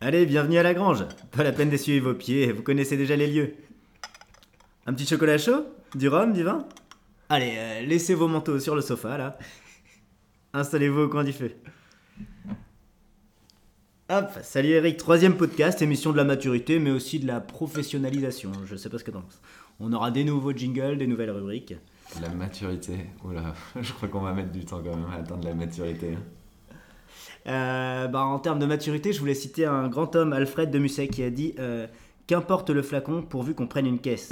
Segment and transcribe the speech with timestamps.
[0.00, 1.04] Allez, bienvenue à la grange.
[1.32, 3.54] Pas la peine d'essuyer vos pieds, vous connaissez déjà les lieux.
[4.86, 5.66] Un petit chocolat chaud
[5.96, 6.68] Du rhum, du vin?
[7.28, 9.38] Allez, euh, laissez vos manteaux sur le sofa, là.
[10.52, 11.50] Installez-vous au coin du feu.
[14.08, 18.52] Hop, salut Eric, troisième podcast, émission de la maturité, mais aussi de la professionnalisation.
[18.66, 19.42] Je sais pas ce que t'en penses.
[19.80, 21.74] On aura des nouveaux jingles, des nouvelles rubriques.
[22.22, 23.06] La maturité.
[23.24, 26.16] Oula, je crois qu'on va mettre du temps quand même à atteindre la maturité.
[27.48, 31.08] Euh, bah, en termes de maturité, je voulais citer un grand homme, Alfred de Musset,
[31.08, 31.86] qui a dit euh,
[32.26, 34.30] Qu'importe le flacon pourvu qu'on prenne une caisse.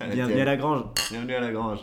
[0.12, 0.84] Bienvenue à la grange.
[1.10, 1.80] Bienvenue à la grange.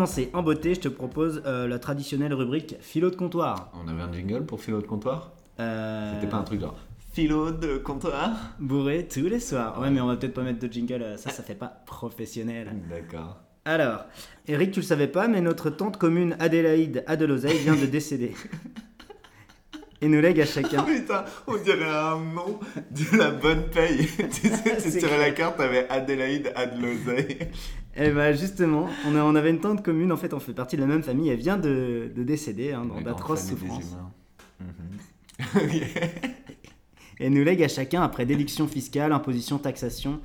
[0.00, 3.70] Commencer en beauté, je te propose euh, la traditionnelle rubrique philo de comptoir.
[3.74, 5.32] On avait un jingle pour philo de comptoir?
[5.58, 6.78] Euh, C'était pas un truc genre
[7.12, 8.30] philo de comptoir?
[8.58, 9.78] Bourré tous les soirs.
[9.78, 12.72] Ouais, mais on va peut-être pas mettre de jingle, euh, ça, ça fait pas professionnel.
[12.88, 13.42] D'accord.
[13.66, 14.06] Alors,
[14.48, 18.32] Eric, tu le savais pas, mais notre tante commune Adélaïde Adeloseille vient de décéder.
[20.00, 20.82] Et nous lègue à chacun.
[20.84, 22.58] Putain, on dirait un nom
[22.90, 24.08] de la bonne paye.
[24.32, 27.50] tu sais, tu tirais la carte, t'avais Adélaïde Adloseille.
[28.00, 30.76] Et bah justement, on, a- on avait une tante commune, en fait, on fait partie
[30.76, 33.96] de la même famille, elle vient de, de décéder hein, dans d'atroces souffrances.
[34.60, 34.66] Mhm.
[37.20, 40.20] Et nous lègue à chacun, après déduction fiscale, imposition, taxation,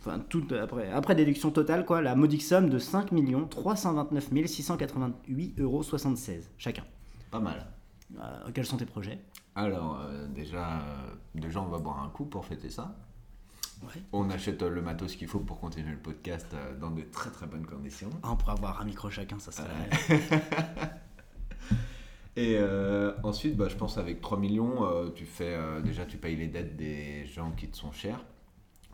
[0.00, 3.10] enfin tout après, après déduction totale, quoi, la modique somme de 5
[3.48, 5.82] 329 688,76 euros
[6.58, 6.82] chacun.
[7.30, 7.66] Pas mal.
[8.18, 9.18] Euh, quels sont tes projets?
[9.54, 10.80] Alors, euh, déjà, euh,
[11.36, 12.96] déjà, on va boire un coup pour fêter ça.
[13.82, 14.02] Ouais.
[14.12, 17.30] On achète euh, le matos qu'il faut pour continuer le podcast euh, dans de très
[17.30, 18.10] très bonnes conditions.
[18.22, 19.68] Ah, On pourrait avoir un micro chacun, ça serait.
[22.36, 26.16] Et euh, ensuite, bah, je pense avec 3 millions, euh, tu fais euh, déjà tu
[26.16, 28.24] payes les dettes des gens qui te sont chers.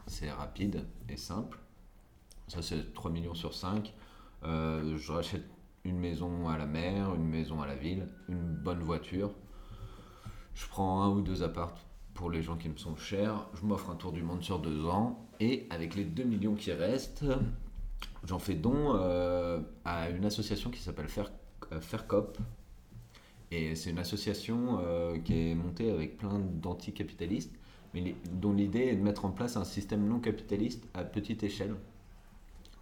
[0.07, 1.59] C'est rapide et simple.
[2.49, 3.95] Ça c'est 3 millions sur 5.
[4.45, 5.45] Euh, je rachète
[5.85, 9.33] une maison à la mer, une maison à la ville, une bonne voiture.
[10.55, 11.75] Je prends un ou deux apparts
[12.21, 13.47] pour les gens qui me sont chers.
[13.55, 15.27] Je m'offre un tour du monde sur deux ans.
[15.41, 17.25] Et avec les 2 millions qui restent,
[18.25, 21.33] j'en fais don euh, à une association qui s'appelle Fair,
[21.73, 22.37] euh, Faircop.
[23.51, 27.55] Et c'est une association euh, qui est montée avec plein d'anticapitalistes,
[27.95, 31.75] mais dont l'idée est de mettre en place un système non capitaliste à petite échelle.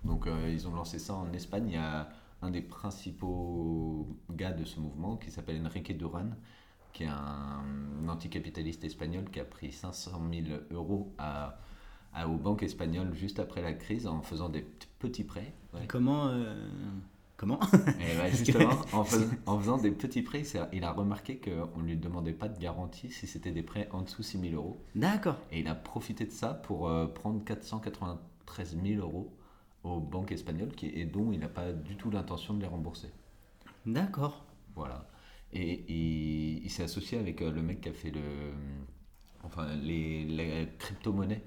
[0.02, 1.66] Donc ils ont lancé ça en Espagne.
[1.68, 2.08] Il y a
[2.42, 6.30] un des principaux gars de ce mouvement qui s'appelle Enrique Duran,
[6.98, 7.62] qui est un,
[8.08, 11.58] anticapitaliste espagnol qui a pris 500 000 euros à,
[12.12, 14.62] à- aux banques espagnoles juste après la crise en faisant des
[14.98, 15.52] petits prêts.
[15.74, 15.86] Ouais.
[15.86, 16.54] Comment euh,
[17.36, 17.60] Comment
[18.00, 20.42] Et ouais, justement, en, fais- en faisant des petits prêts,
[20.72, 24.02] il a remarqué qu'on ne lui demandait pas de garantie si c'était des prêts en
[24.02, 24.82] dessous 6 000 euros.
[24.96, 25.36] D'accord.
[25.52, 29.32] Et il a profité de ça pour euh, prendre 493 000 euros
[29.84, 33.10] aux banques espagnoles qui, et dont il n'a pas du tout l'intention de les rembourser.
[33.86, 34.44] D'accord.
[34.74, 35.06] Voilà.
[35.52, 38.20] Et il, il s'est associé avec euh, le mec qui a fait le,
[39.42, 41.42] enfin, les, les crypto-monnaies,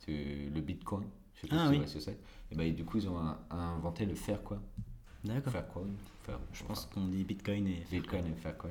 [0.00, 1.04] C'est le bitcoin.
[1.34, 1.78] Je sais pas Ah si oui.
[1.78, 2.18] vois ce c'est.
[2.50, 4.60] Et ben, du coup, ils ont un- inventé le Faircoin.
[5.24, 5.52] D'accord.
[5.52, 5.86] Faircoin.
[6.24, 7.84] Fair- Je pense qu'on dit Bitcoin et.
[7.90, 8.70] Bitcoin et Faircoin.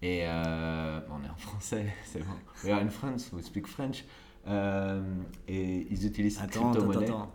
[0.00, 2.32] Et euh, on est en français, c'est bon.
[2.64, 4.04] We are in France, we speak French.
[4.46, 5.02] Euh,
[5.46, 7.06] et ils utilisent Attends, attends, crypto-monnaie.
[7.08, 7.32] attends.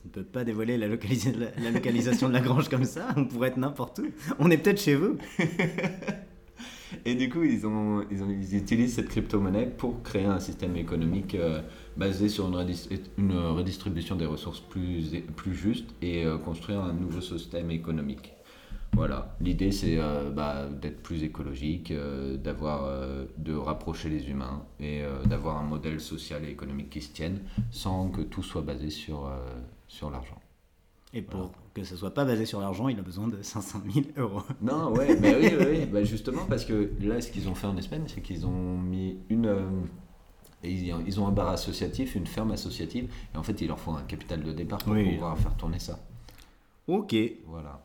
[0.00, 3.08] Tu ne peux pas dévoiler la, la- localisation de la grange comme ça.
[3.16, 4.06] On pourrait être n'importe où.
[4.38, 5.18] On est peut-être chez vous.
[7.04, 11.60] Et du coup, ils, ont, ils, utilisent cette crypto-monnaie pour créer un système économique euh,
[11.96, 12.74] basé sur une,
[13.18, 18.32] une redistribution des ressources plus, plus juste et euh, construire un nouveau système économique.
[18.92, 24.64] Voilà, l'idée c'est euh, bah, d'être plus écologique, euh, d'avoir, euh, de rapprocher les humains
[24.80, 28.90] et d'avoir un modèle social et économique qui se tienne sans que tout soit basé
[28.90, 29.30] sur,
[29.88, 30.38] sur l'argent.
[31.14, 31.52] Et pour Voilà.
[31.74, 34.42] que ce soit pas basé sur l'argent, il a besoin de 500 000 euros.
[34.60, 35.86] Non, ouais, mais oui, oui, oui.
[35.86, 39.18] Bah, justement, parce que là, ce qu'ils ont fait en Espagne, c'est qu'ils ont mis
[39.28, 39.48] une.
[40.62, 43.78] et ils, ils ont un bar associatif, une ferme associative, et en fait, il leur
[43.78, 45.14] faut un capital de départ pour Oui.
[45.14, 45.98] pouvoir faire tourner ça.
[46.86, 47.14] Ok.
[47.46, 47.82] Voilà.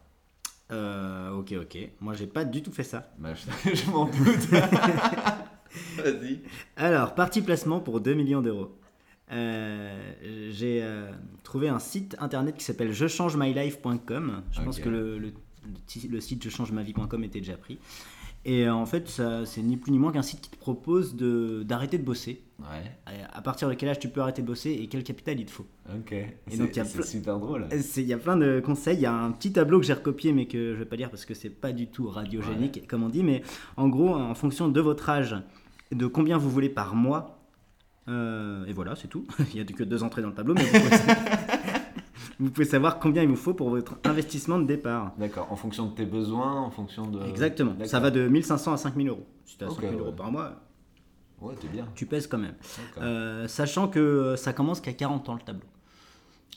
[0.72, 1.78] Euh, ok, ok.
[2.02, 3.12] Moi, j'ai pas du tout fait ça.
[3.20, 3.34] Bah,
[3.64, 4.50] je je m'en doute.
[5.98, 6.40] Vas-y.
[6.78, 8.78] Alors, parti placement pour 2 millions d'euros.
[9.32, 10.14] Euh,
[10.52, 11.12] j'ai euh,
[11.44, 14.44] trouvé un site internet qui s'appelle jechangemylife.com.
[14.52, 15.34] Je pense que le, le- le
[15.88, 17.80] ti- le site jechangemavie.com était déjà pris.
[18.48, 19.10] Et euh, en fait,
[19.46, 22.44] c'est ni plus ni moins qu'un site qui te propose d'arrêter de bosser.
[22.60, 22.66] Ouais.
[23.08, 25.46] À- À partir de quel âge tu peux arrêter de bosser et quel capital il
[25.46, 25.66] te faut.
[25.94, 26.14] Ok.
[26.48, 27.68] C'est super drôle.
[27.82, 28.98] C'est- Il y a plein de conseils.
[28.98, 31.10] Il y a un petit tableau que j'ai recopié, mais que je vais pas lire
[31.10, 33.24] parce que c'est pas du tout radiogénique, comme on dit.
[33.24, 33.42] Mais
[33.78, 35.36] en gros, en fonction de votre âge,
[35.92, 37.40] de combien vous voulez par mois,
[38.08, 39.26] euh, et voilà, c'est tout.
[39.54, 40.90] il y a que deux entrées dans le tableau, mais vous pouvez,
[42.40, 45.14] vous pouvez savoir combien il vous faut pour votre investissement de départ.
[45.18, 45.48] D'accord.
[45.52, 47.24] En fonction de tes besoins, en fonction de.
[47.28, 47.76] Exactement.
[47.86, 49.26] Ça va de 1500 à 5000 euros.
[49.46, 50.52] Si tu as Ok, 5000 euros par mois,
[51.42, 51.88] Ouais, bien.
[51.96, 52.56] tu pèses quand même.
[52.98, 55.68] Euh, sachant que ça commence qu'à 40 ans le tableau.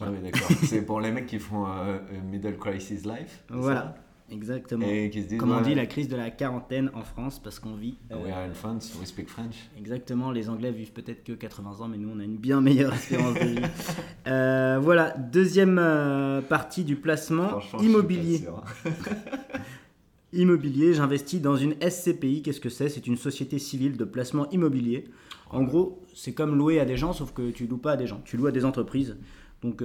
[0.01, 0.49] Ah oui, d'accord.
[0.65, 1.71] c'est pour les mecs qui font euh,
[2.13, 3.43] euh, Middle Crisis Life.
[3.51, 3.97] Voilà,
[4.31, 4.87] exactement.
[4.87, 5.39] Et qui se disent.
[5.39, 7.97] Comme on ouais, dit, la crise de la quarantaine en France, parce qu'on vit.
[8.13, 9.69] euh, We are in France, we speak French.
[9.77, 12.95] Exactement, les Anglais vivent peut-être que 80 ans, mais nous on a une bien meilleure
[12.95, 13.61] espérance de vie.
[14.27, 18.39] Euh, voilà, deuxième euh, partie du placement immobilier.
[18.39, 18.63] sûr.
[20.35, 22.43] Immobilier, j'investis dans une SCPI.
[22.43, 22.91] Qu'est-ce que c'est?
[22.91, 25.05] C'est une société civile de placement immobilier.
[25.51, 28.07] En gros, c'est comme louer à des gens, sauf que tu loues pas à des
[28.07, 29.17] gens, tu loues à des entreprises.
[29.63, 29.83] Donc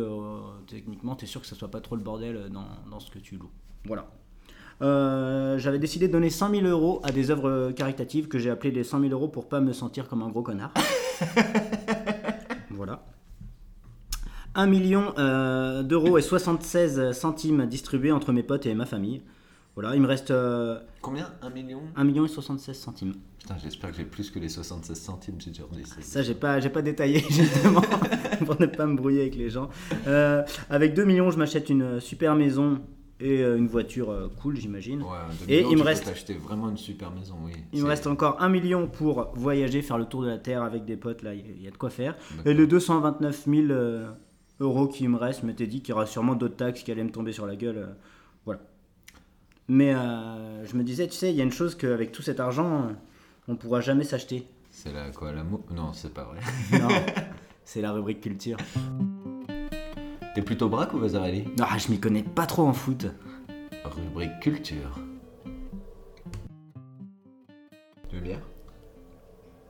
[0.68, 3.20] techniquement, tu es sûr que ça soit pas trop le bordel dans, dans ce que
[3.20, 3.52] tu loues.
[3.86, 4.10] Voilà.
[4.82, 8.72] Euh, J'avais décidé de donner 100 000 euros à des œuvres caritatives que j'ai appelées
[8.72, 10.74] les 100 000 euros pour pas me sentir comme un gros connard.
[12.72, 13.04] voilà.
[14.56, 19.22] 1 million euh, d'euros et 76 centimes distribués entre mes potes et ma famille.
[19.76, 21.32] Voilà, il me reste euh, Combien?
[21.42, 21.82] 1 million?
[21.96, 23.14] 1 million et 76 centimes.
[23.40, 25.96] Putain, j'espère que j'ai plus que les 76 centimes tu redis ça.
[26.02, 27.82] Ça, j'ai pas, j'ai pas détaillé justement
[28.46, 29.70] pour ne pas me brouiller avec les gens.
[30.08, 32.80] Euh, avec 2 millions, je m'achète une super maison
[33.20, 35.02] et euh, une voiture euh, cool, j'imagine.
[35.02, 35.08] Ouais,
[35.48, 37.52] Et millions, il me reste- peux t'acheter vraiment une super maison, oui.
[37.72, 40.86] Il me reste encore 1 million pour voyager, faire le tour de la Terre avec
[40.86, 42.16] des potes, là, il y a- de quoi faire.
[42.46, 44.12] Et les 229 000 euh,
[44.60, 47.04] euros qui me restent, je m'étais dit qu'il y aura sûrement d'autres taxes qui allaient
[47.04, 47.78] me tomber sur la gueule.
[47.78, 47.88] euh,
[48.46, 48.62] voilà.
[49.70, 52.40] Mais euh, je me disais, tu sais, il y a une chose qu'avec tout cet
[52.40, 52.90] argent,
[53.48, 54.46] on pourra jamais s'acheter.
[54.70, 55.62] C'est la quoi l'amour?
[55.72, 56.40] Non, c'est pas vrai.
[56.80, 56.90] Non,
[57.64, 58.58] c'est la rubrique culture.
[60.36, 63.06] T'es plutôt Braque ou Vasarelli Non, je m'y connais pas trop en foot.
[63.86, 65.00] Rubrique culture.
[68.10, 68.40] Tu veux bien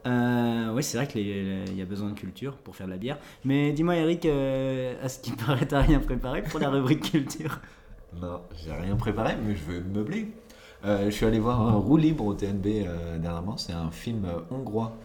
[0.07, 3.17] Euh, ouais, c'est vrai qu'il y a besoin de culture pour faire de la bière.
[3.43, 7.59] Mais dis-moi, Eric, euh, à ce qui paraît, t'as rien préparé pour la rubrique culture?
[8.21, 10.27] Non, j'ai rien préparé, mais je me meubler.
[10.85, 13.57] Euh, je suis allé voir un Roue libre au TNB euh, dernièrement.
[13.57, 14.95] C'est un film hongrois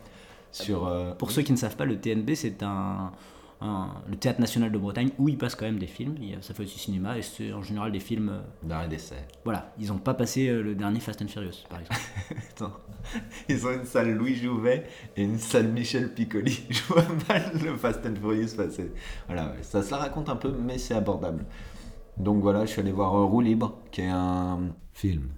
[0.52, 0.87] sur.
[0.87, 3.12] euh, Pour ceux qui ne savent pas, le TNB, c'est un,
[3.60, 6.14] un- le Théâtre National de Bretagne où il passe quand même des films.
[6.37, 8.28] A- ça fait aussi cinéma et c'est en général des films.
[8.31, 9.16] euh, d'arrêt d'essai.
[9.44, 12.00] voilà, ils n'ont pas passé euh, le dernier Fast and Furious, par exemple.
[12.50, 12.72] Attends.
[13.49, 14.84] Ils ont une salle Louis Jouvet
[15.16, 16.60] et une salle Michel Piccoli.
[16.70, 18.93] Je vois mal le Fast and Furious passer.
[19.26, 21.44] Voilà, ça se la raconte un peu, mais c'est abordable.
[22.16, 25.28] Donc voilà, je suis allé voir euh, Roue libre, qui est un film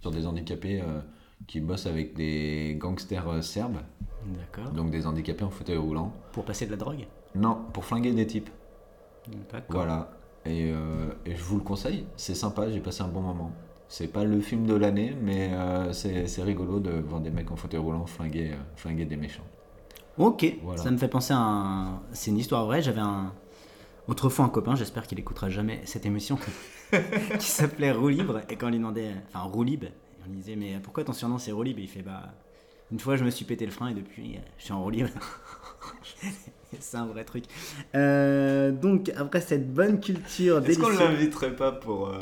[0.00, 1.00] sur des handicapés euh,
[1.46, 3.78] qui bossent avec des gangsters euh, serbes,
[4.26, 4.72] D'accord.
[4.72, 6.12] donc des handicapés en fauteuil roulant.
[6.32, 8.50] Pour passer de la drogue Non, pour flinguer des types.
[9.52, 9.62] D'accord.
[9.68, 10.10] Voilà.
[10.46, 13.52] Et, euh, et je vous le conseille, c'est sympa, j'ai passé un bon moment.
[13.88, 17.50] C'est pas le film de l'année, mais euh, c'est c'est rigolo de voir des mecs
[17.50, 19.44] en fauteuil roulant flinguer, euh, flinguer des méchants.
[20.18, 20.82] Ok, Voilà.
[20.82, 22.00] ça me fait penser à un...
[22.12, 23.32] C'est une histoire vraie, j'avais un...
[24.08, 26.38] Autrefois un copain, j'espère qu'il écoutera jamais cette émission,
[27.38, 29.12] qui s'appelait Roue Libre, et quand on lui demandait...
[29.32, 29.86] Enfin, Libre,
[30.24, 31.78] on lui disait, mais pourquoi ton surnom c'est Libre?
[31.78, 32.22] Et il fait, bah...
[32.90, 34.90] Une fois je me suis pété le frein et depuis euh, je suis en roue
[34.90, 35.10] libre.
[36.80, 37.44] c'est un vrai truc.
[37.94, 42.18] Euh, donc après cette bonne culture Est-ce qu'on l'inviterait pas pour, euh,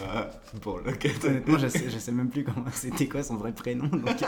[0.61, 0.93] pour le
[1.25, 3.87] Honnêtement, je sais, je sais même plus comment c'était quoi son vrai prénom.
[3.87, 4.23] Donc,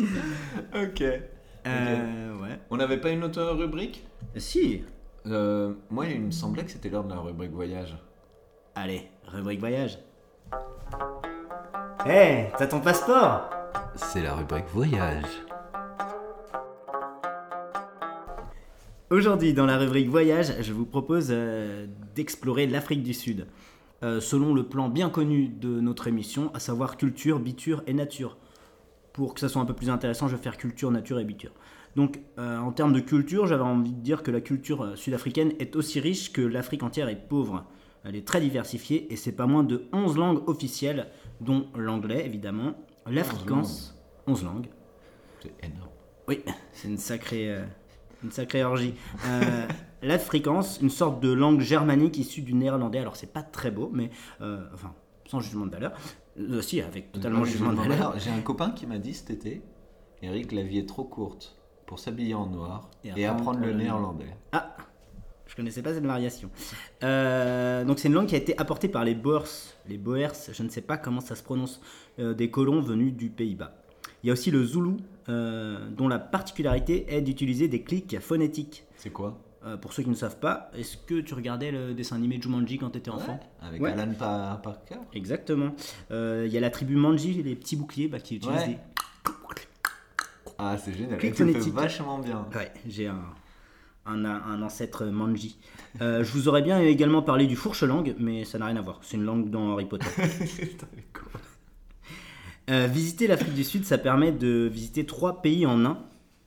[0.74, 1.02] Ok.
[1.66, 2.60] euh, ouais.
[2.70, 4.06] On n'avait pas une autre rubrique?
[4.36, 4.82] Si.
[5.24, 7.96] Moi, il me semblait que c'était l'heure de la rubrique voyage.
[8.74, 9.98] Allez, rubrique voyage.
[12.04, 13.55] Hé, t'as ton passeport?
[13.96, 15.24] C'est la rubrique voyage.
[19.08, 23.46] Aujourd'hui, dans la rubrique voyage, je vous propose euh, d'explorer l'Afrique du Sud,
[24.02, 28.36] euh, selon le plan bien connu de notre émission, à savoir culture, biture et nature.
[29.14, 31.52] Pour que ça soit un peu plus intéressant, je vais faire culture, nature et biture.
[31.94, 35.74] Donc, euh, en termes de culture, j'avais envie de dire que la culture sud-africaine est
[35.74, 37.64] aussi riche que l'Afrique entière est pauvre.
[38.04, 41.08] Elle est très diversifiée et c'est pas moins de 11 langues officielles,
[41.40, 42.74] dont l'anglais évidemment,
[43.08, 43.94] l'afrikaans,
[44.26, 44.68] 11 langues,
[45.42, 45.90] C'est énorme.
[46.28, 47.64] oui, c'est une sacrée, euh,
[48.24, 48.94] une sacrée orgie.
[49.26, 49.68] Euh,
[50.02, 52.98] L'afrikaans, une sorte de langue germanique issue du néerlandais.
[52.98, 54.10] Alors c'est pas très beau, mais
[54.40, 54.94] euh, enfin,
[55.26, 55.92] sans jugement de valeur.
[56.38, 58.18] Euh, si, avec totalement jugement de valeur.
[58.18, 59.62] J'ai un copain qui m'a dit cet été
[60.22, 64.36] Eric, la vie est trop courte pour s'habiller en noir Et et, apprendre le néerlandais.
[64.52, 64.76] Ah,
[65.46, 66.50] Je connaissais pas cette variation.
[67.02, 69.46] Euh, donc c'est une langue qui a été apportée par les Boers,
[69.88, 71.82] les Boers, je ne sais pas comment ça se prononce, euh,
[72.18, 73.76] des colons venus du Pays-Bas.
[74.22, 74.96] Il y a aussi le Zoulou,
[75.28, 78.84] euh, dont la particularité est d'utiliser des clics phonétiques.
[78.96, 79.38] C'est quoi?
[79.64, 82.78] Euh, pour ceux qui ne savent pas, est-ce que tu regardais le dessin animé Jumanji
[82.78, 83.40] quand tu étais enfant?
[83.60, 83.90] Avec Ouais.
[83.92, 85.74] Alan Pa- Parker Exactement.
[86.10, 88.66] Euh, Il y a la tribu Manji, les petits boucliers bah, qui utilisent Ouais.
[88.68, 88.78] des...
[90.58, 91.20] Ah, c'est génial.
[91.20, 91.74] Fais phonétique.
[91.74, 92.46] vachement bien.
[92.54, 93.20] Ouais, j'ai un,
[94.06, 95.58] un, un ancêtre Manji.
[96.00, 99.00] Euh, je vous aurais bien également parlé du fourche-langue, mais ça n'a rien à voir.
[99.02, 100.06] C'est une langue dans Harry Potter.
[102.68, 105.98] Euh, visiter l'Afrique du Sud, ça permet de visiter trois pays en un,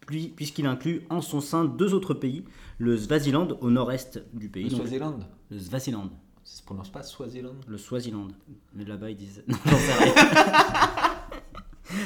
[0.06, 2.44] puis- puisqu'il inclut en son sein deux autres pays,
[2.78, 4.66] le Swaziland au nord-est du pays.
[4.66, 5.20] Le donc- Swaziland
[5.52, 6.10] le Swaziland.
[6.44, 8.28] Ça se prononce pas Swaziland Le Swaziland.
[8.76, 9.44] Mais là-bas, ils disent.
[9.48, 10.14] Non, j'en sais rien.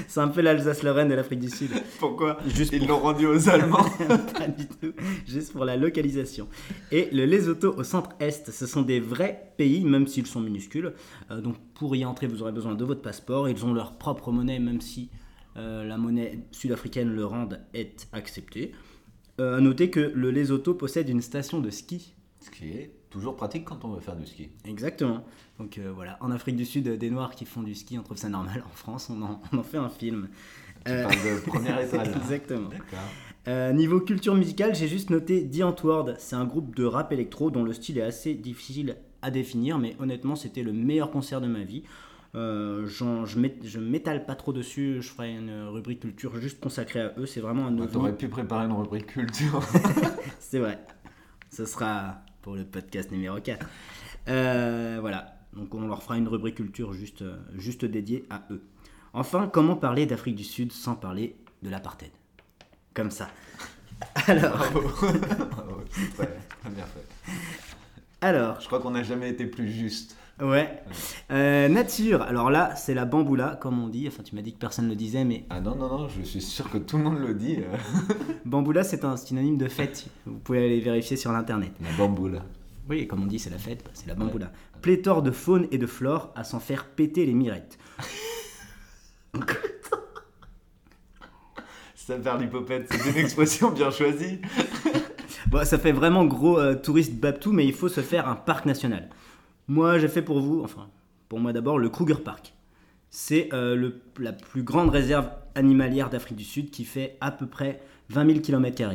[0.07, 1.69] C'est un peu l'Alsace-Lorraine de l'Afrique du Sud.
[1.99, 3.85] Pourquoi Juste Ils pour- l'ont rendu aux Allemands.
[4.37, 4.93] Pas du tout.
[5.27, 6.47] Juste pour la localisation.
[6.91, 10.93] Et le Lesotho au centre-est, ce sont des vrais pays, même s'ils sont minuscules.
[11.31, 13.49] Euh, donc pour y entrer, vous aurez besoin de votre passeport.
[13.49, 15.09] Ils ont leur propre monnaie, même si
[15.57, 18.71] euh, la monnaie sud-africaine, le rand, est acceptée.
[19.39, 22.13] Euh, à noter que le Lesotho possède une station de ski.
[22.39, 24.49] Ce qui est toujours pratique quand on veut faire du ski.
[24.65, 25.23] Exactement.
[25.59, 28.17] Donc euh, voilà, en Afrique du Sud, des Noirs qui font du ski, on trouve
[28.17, 28.63] ça normal.
[28.65, 30.27] En France, on en, on en fait un film.
[30.85, 32.11] Tu Euh, parles de première étoile.
[32.21, 32.69] Exactement.
[33.47, 36.15] Euh, niveau culture musicale, j'ai juste noté The Antwoord.
[36.17, 39.95] C'est un groupe de rap électro dont le style est assez difficile à définir, mais
[39.99, 41.83] honnêtement, c'était le meilleur concert de ma vie.
[42.35, 46.99] Euh, je m'é- je m'étale pas trop dessus, je ferai une rubrique culture juste consacrée
[47.01, 47.25] à eux.
[47.27, 47.91] C'est vraiment un Ah, ovni.
[47.93, 49.61] T'aurais pu préparer une rubrique culture.
[50.39, 50.79] C'est vrai.
[51.51, 53.65] Ce sera pour le podcast numéro 4.
[54.27, 55.37] Euh, voilà.
[55.53, 58.61] Donc on leur fera une rubrique culture juste, euh, juste dédiée à eux.
[59.13, 62.11] Enfin, comment parler d'Afrique du Sud sans parler de l'apartheid?
[62.93, 63.29] Comme ça.
[64.27, 64.81] Alors, Bravo.
[65.51, 65.81] Bravo,
[66.11, 67.31] très bien fait.
[68.21, 70.17] alors Je crois qu'on n'a jamais été plus juste.
[70.41, 70.81] Ouais.
[71.31, 72.21] Euh, nature.
[72.23, 74.07] Alors là, c'est la bamboula, comme on dit.
[74.07, 76.23] Enfin, tu m'as dit que personne ne le disait, mais Ah non, non, non, je
[76.23, 77.57] suis sûr que tout le monde le dit.
[77.59, 78.13] euh.
[78.45, 80.07] bamboula, c'est un synonyme de fête.
[80.25, 81.71] Vous pouvez aller vérifier sur l'internet.
[81.81, 82.43] La bamboula.
[82.89, 84.51] Oui, et comme on dit, c'est la fête, bah, c'est la bamboula.
[84.81, 87.77] Pléthore de faune et de flore à s'en faire péter les mirettes.
[91.95, 94.39] Ça perd l'hypopète, c'est une expression bien choisie.
[95.47, 98.65] Bon, ça fait vraiment gros euh, touriste babtou, mais il faut se faire un parc
[98.65, 99.09] national.
[99.67, 100.87] Moi, j'ai fait pour vous, enfin,
[101.29, 102.53] pour moi d'abord, le Kruger Park.
[103.09, 107.79] C'est euh, la plus grande réserve animalière d'Afrique du Sud qui fait à peu près
[108.09, 108.89] 20 000 km.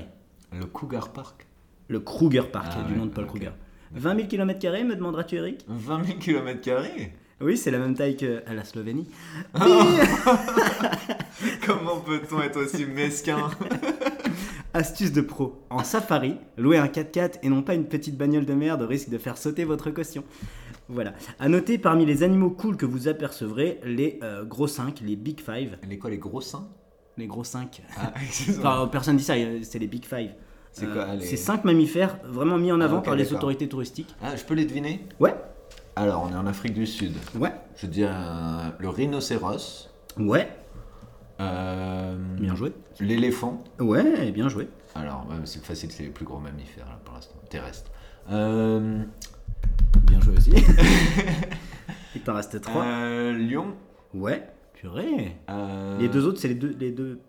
[0.53, 1.47] Le Cougar Park?
[1.89, 3.27] Le Kruger Park, Ah du ouais, nom de Paul.
[3.27, 3.51] Kruger.
[3.93, 5.65] 20 000 km, me demanderas-tu, Eric?
[5.69, 6.71] 20 000 km
[7.41, 9.09] Oui, c'est la même taille que à la Slovénie.
[11.67, 13.49] Comment peut-on être aussi mesquin?
[14.75, 15.63] Astuce de pro.
[15.71, 19.19] En safari, louer un 4x4 et non pas une petite bagnole de merde risque de
[19.19, 20.25] faire sauter votre caution.
[20.89, 21.15] Voilà.
[21.39, 25.41] À noter, parmi les animaux cool que vous apercevrez, les euh, gros 5, les Big
[25.41, 25.69] 5.
[25.89, 26.69] Les quoi, les gros seins
[27.17, 27.83] Les gros 5.
[27.99, 28.13] Ah.
[28.59, 30.31] Enfin, personne dit ça, euh, c'est les Big 5.
[30.73, 33.39] C'est quoi, les- C'est 5 mammifères vraiment mis en Ah, avant ok, par les d'accord.
[33.39, 34.15] autorités touristiques.
[34.23, 35.05] Ah, je peux les deviner?
[35.19, 35.35] Ouais,
[35.97, 37.15] Alors, on est en Afrique du Sud.
[37.37, 38.11] ouais, Je dis euh,
[38.79, 39.89] le rhinocéros.
[40.19, 40.49] ouais.
[41.41, 42.73] Euh, Bien joué.
[43.01, 43.63] L'éléphant.
[43.79, 44.69] Ouais, bien joué.
[44.95, 47.91] Alors, ouais, c'est facile, c'est les plus gros mammifères là, pour l'instant, terrestres.
[48.31, 49.03] Euh,
[50.05, 50.51] Bien joué aussi.
[52.15, 52.83] Il t'en reste 3.
[52.85, 53.75] euh, lion.
[54.15, 55.37] Ouais, purée.
[55.51, 57.21] euh, Les deux autres, c'est les deux, les deux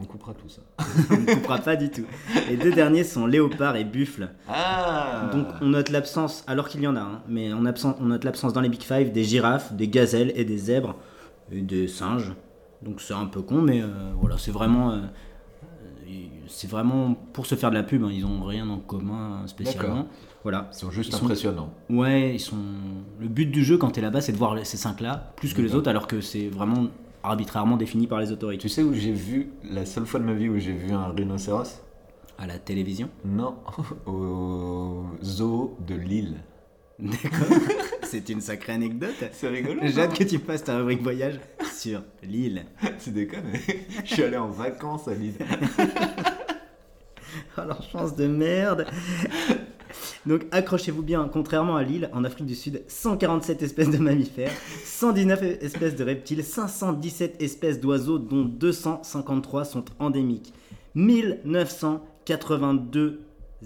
[0.00, 0.62] On coupera tout ça.
[1.10, 2.04] On ne coupera pas du tout.
[2.48, 4.30] Les deux derniers sont léopard et buffle.
[4.48, 8.06] Ah Donc on note l'absence, alors qu'il y en a, hein, mais on, absent- on
[8.06, 10.96] note l'absence dans les Big Five des girafes, des gazelles et des zèbres
[11.52, 12.32] et des singes.
[12.82, 13.86] Donc c'est un peu con, mais euh,
[14.20, 18.04] voilà, c'est vraiment, euh, euh, c'est vraiment pour se faire de la pub.
[18.04, 20.06] hein, ils ont rien en commun spécialement.
[20.42, 20.68] Voilà.
[20.72, 21.70] Ils sont juste Ils sont- impressionnants.
[21.90, 22.56] Ouais, ils sont.
[23.18, 25.74] Le but du jeu quand t'es là-bas, c'est de voir ces cinq-là plus que les
[25.74, 26.86] autres, alors que c'est vraiment
[27.24, 28.60] arbitrairement défini par les autorités.
[28.62, 31.08] Tu sais où j'ai vu, la seule fois de ma vie où j'ai vu un
[31.08, 31.80] rhinocéros?
[32.38, 33.08] À la télévision?
[33.24, 33.54] Non,
[34.06, 36.36] au zoo de Lille.
[36.98, 37.56] D'accord.
[38.06, 39.14] c'est une sacrée anecdote.
[39.32, 39.80] C'est rigolo.
[39.84, 41.38] J'ai hâte que tu fasses ta rubrique voyage
[41.72, 42.64] sur l'île.
[43.02, 43.52] Tu déconnes
[44.04, 45.34] Je suis allé en vacances à Lille.
[47.56, 48.86] Alors, chance de merde.
[50.24, 54.52] Donc, accrochez-vous bien, contrairement à l'île, en Afrique du Sud, 147 espèces de mammifères,
[54.84, 60.52] 119 espèces de reptiles, 517 espèces d'oiseaux, dont 253 sont endémiques,
[60.94, 63.20] 1982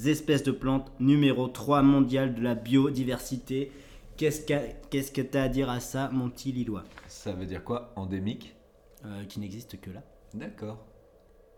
[0.04, 3.73] espèces de plantes, numéro 3 mondial de la biodiversité.
[4.20, 6.84] Qu'est-ce que t'as à dire à ça, mon petit Lillois?
[7.08, 7.90] Ça veut dire quoi?
[7.96, 8.54] Endémique?
[9.06, 10.02] Euh, Qui n'existe que là.
[10.34, 10.84] D'accord.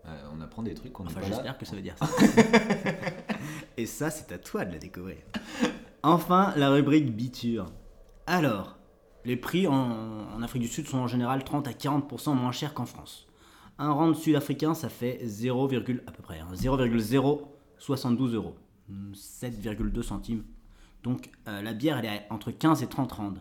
[0.05, 2.07] Euh, on apprend des trucs qu'on Enfin, j'espère que ça veut dire ça.
[3.77, 5.17] Et ça, c'est à toi de la découvrir.
[6.03, 7.65] Enfin, la rubrique biture.
[8.27, 8.77] Alors,
[9.25, 12.73] les prix en, en Afrique du Sud sont en général 30 à 40% moins chers
[12.73, 13.27] qu'en France.
[13.77, 18.55] Un rand sud-africain, ça fait 0, à peu près hein, 0,072 euros.
[18.87, 20.45] Hmm, 7,2 centimes.
[21.03, 23.33] Donc, euh, la bière, elle est entre 15 et 30 rands.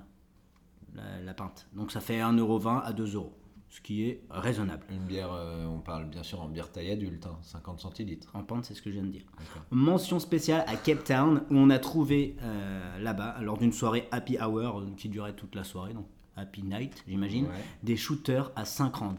[0.94, 1.66] La, la pinte.
[1.74, 3.38] Donc, ça fait 1,20€ à 2 euros.
[3.70, 4.84] Ce qui est raisonnable.
[4.90, 8.28] Une bière, euh, on parle bien sûr en bière taille adulte, hein, 50 centilitres.
[8.34, 9.22] En pinte, c'est ce que je viens de dire.
[9.70, 14.36] Mention spéciale à Cape Town où on a trouvé euh, là-bas, lors d'une soirée Happy
[14.38, 17.64] Hour qui durait toute la soirée, donc Happy Night, j'imagine, Ouais.
[17.82, 19.16] des shooters à 5 rands.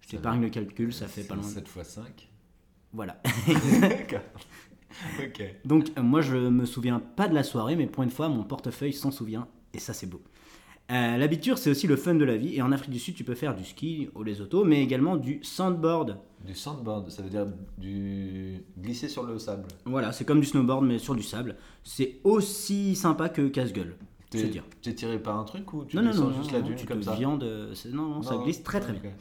[0.00, 1.44] Je t'épargne le calcul, ça fait pas loin.
[1.44, 2.28] de- 7 x 5.
[2.92, 3.20] Voilà.
[3.80, 4.20] D'accord.
[5.64, 8.44] donc euh, moi je me souviens pas de la soirée, mais pour une fois mon
[8.44, 10.22] portefeuille s'en souvient et ça c'est beau.
[10.92, 13.24] Euh, L'habiture c'est aussi le fun de la vie et en Afrique du Sud tu
[13.24, 16.18] peux faire du ski ou les autos, mais également du sandboard.
[16.44, 17.46] Du sandboard, ça veut dire
[17.78, 19.66] du glisser sur le sable.
[19.84, 21.56] Voilà, c'est comme du snowboard mais sur du sable.
[21.82, 23.96] C'est aussi sympa que casse-gueule.
[24.82, 26.86] T'es tiré par un truc ou tu non, non, non, juste non, la dune tu
[26.86, 29.02] comme te ça viandes, euh, non, non, ça glisse très très ok.
[29.02, 29.12] bien.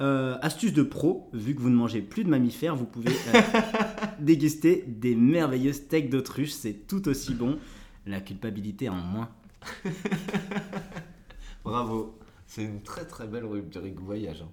[0.00, 3.40] Euh, astuce de pro, vu que vous ne mangez plus de mammifères, vous pouvez euh,
[4.20, 7.58] déguster des merveilleux steaks d'autruche, c'est tout aussi bon.
[8.06, 9.28] La culpabilité en moins.
[11.64, 12.18] Bravo.
[12.46, 14.42] C'est une très très belle rubrique voyage.
[14.42, 14.48] hein.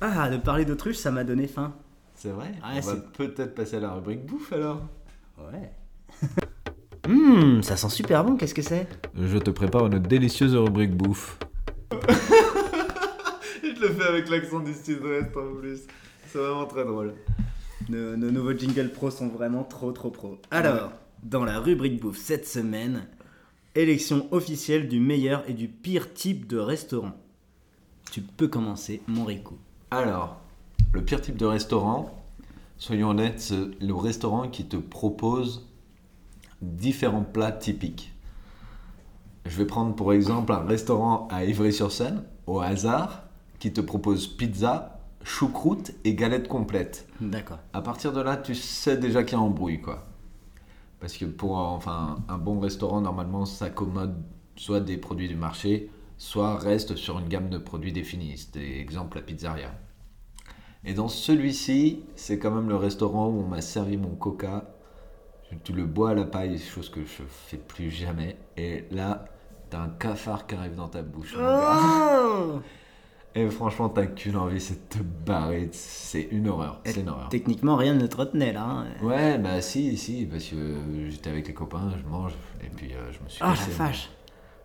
[0.00, 1.74] Ah, de parler d'autruche, ça m'a donné faim.
[2.14, 2.48] C'est vrai?
[2.48, 4.82] Ouais, On va c'est- peut-être passer à la rubrique bouffe alors.
[5.38, 5.72] Ouais.
[7.08, 8.86] Hum, ça sent super bon, qu'est-ce que c'est?
[9.18, 11.38] Je te prépare une délicieuse rubrique bouffe.
[13.62, 15.80] Je le fais avec l'accent du sud-ouest en plus.
[16.26, 17.14] C'est vraiment très drôle.
[17.90, 20.38] Nos, nouveaux jingle pro sont vraiment trop trop pro.
[20.50, 20.92] Alors,
[21.22, 23.06] dans la rubrique bouffe cette semaine,
[23.74, 27.12] élection officielle du meilleur et du pire type de restaurant.
[28.10, 29.58] Tu peux commencer, mon Rico.
[29.90, 30.40] Alors,
[30.92, 32.24] le pire type de restaurant,
[32.78, 35.68] soyons honnêtes, c'est le restaurant qui te propose
[36.62, 38.12] différents plats typiques.
[39.46, 43.24] Je vais prendre pour exemple un restaurant à Ivry-sur-Seine, au hasard,
[43.58, 47.08] qui te propose pizza, choucroute et galette complète.
[47.20, 47.58] D'accord.
[47.72, 50.06] À partir de là, tu sais déjà qu'il y a embrouille, quoi.
[51.00, 54.22] Parce que pour enfin, un bon restaurant, normalement, s'accommode
[54.56, 58.36] soit des produits du marché, soit reste sur une gamme de produits définis.
[58.36, 59.72] C'était exemple la pizzeria.
[60.84, 64.74] Et dans celui-ci, c'est quand même le restaurant où on m'a servi mon coca.
[65.64, 68.36] Tu le bois à la paille, chose que je fais plus jamais.
[68.56, 69.24] Et là,
[69.68, 71.34] t'as un cafard qui arrive dans ta bouche.
[71.38, 72.60] Oh
[73.36, 75.68] Et franchement, t'as qu'une envie, c'est de te barrer.
[75.72, 76.80] C'est une horreur.
[76.84, 77.28] C'est une horreur.
[77.28, 78.64] Techniquement, rien ne te retenait là.
[78.64, 78.86] hein.
[79.02, 80.56] Ouais, bah si, si, parce que
[81.08, 82.32] j'étais avec les copains, je mange,
[82.64, 83.70] et puis euh, je me suis la cassé.
[83.70, 84.10] vache.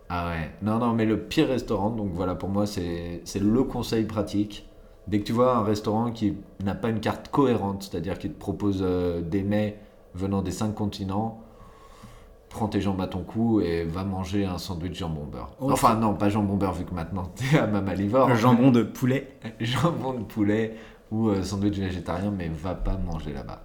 [0.08, 3.62] Ah ouais, non, non, mais le pire restaurant, donc voilà, pour moi, c'est c'est le
[3.64, 4.68] conseil pratique.
[5.06, 8.38] Dès que tu vois un restaurant qui n'a pas une carte cohérente, c'est-à-dire qui te
[8.38, 9.78] propose euh, des mets
[10.14, 11.40] venant des cinq continents,
[12.56, 15.52] prends tes jambes à ton cou et va manger un sandwich jambon beurre.
[15.60, 18.34] Oh, enfin, non, pas jambon beurre, vu que maintenant t'es à Mamalivore.
[18.34, 19.28] Jambon de poulet.
[19.60, 20.74] jambon de poulet
[21.10, 23.62] ou euh, sandwich végétarien, mais va pas manger là-bas.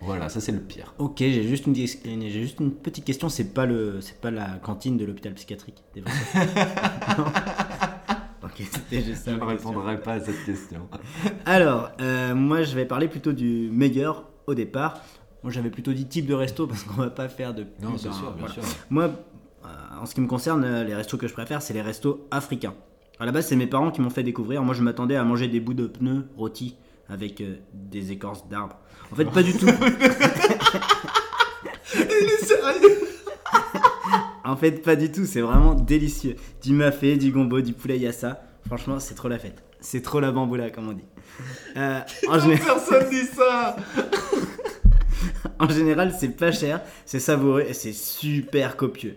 [0.00, 0.92] Voilà, ça c'est le pire.
[0.98, 3.28] Ok, j'ai juste une, dis- une- j'ai juste une petite question.
[3.28, 5.82] C'est pas le, c'est pas la cantine de l'hôpital psychiatrique.
[5.94, 6.02] des.
[8.44, 9.30] Ok, c'était juste ça.
[9.30, 10.88] Je ne répondrai pas à cette question.
[11.46, 14.98] Alors, euh, moi, je vais parler plutôt du meilleur au départ.
[15.42, 17.66] Moi, j'avais plutôt dit type de resto parce qu'on va pas faire de.
[17.80, 18.54] Non, c'est hein, sûr, bien voilà.
[18.54, 18.62] sûr.
[18.90, 19.10] Moi,
[19.64, 19.68] euh,
[20.00, 22.74] en ce qui me concerne, euh, les restos que je préfère, c'est les restos africains.
[23.18, 24.62] À la base, c'est mes parents qui m'ont fait découvrir.
[24.62, 26.76] Moi, je m'attendais à manger des bouts de pneus rôtis
[27.08, 28.76] avec euh, des écorces d'arbres.
[29.10, 29.66] En fait, pas du tout.
[34.44, 35.24] En fait, pas du tout.
[35.24, 36.36] C'est vraiment délicieux.
[36.62, 38.42] Du mafé, du gombo, du poulet yassa.
[38.66, 39.62] Franchement, c'est trop la fête.
[39.80, 41.04] C'est trop la bamboula, comme on dit.
[41.76, 43.76] Euh, en, Personne dit ça
[45.58, 49.16] en général, c'est pas cher, c'est savoureux et c'est super copieux.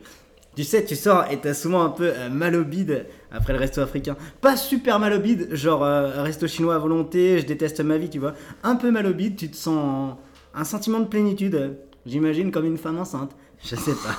[0.56, 3.60] Tu sais, tu sors et t'as souvent un peu euh, mal au bide après le
[3.60, 4.16] resto africain.
[4.40, 8.10] Pas super mal au bide, genre euh, resto chinois à volonté, je déteste ma vie,
[8.10, 8.34] tu vois.
[8.64, 10.16] Un peu mal au bide, tu te sens
[10.54, 11.74] un sentiment de plénitude, euh,
[12.06, 13.36] j'imagine comme une femme enceinte.
[13.64, 14.18] Je sais pas.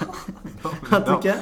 [0.98, 1.36] en tout cas,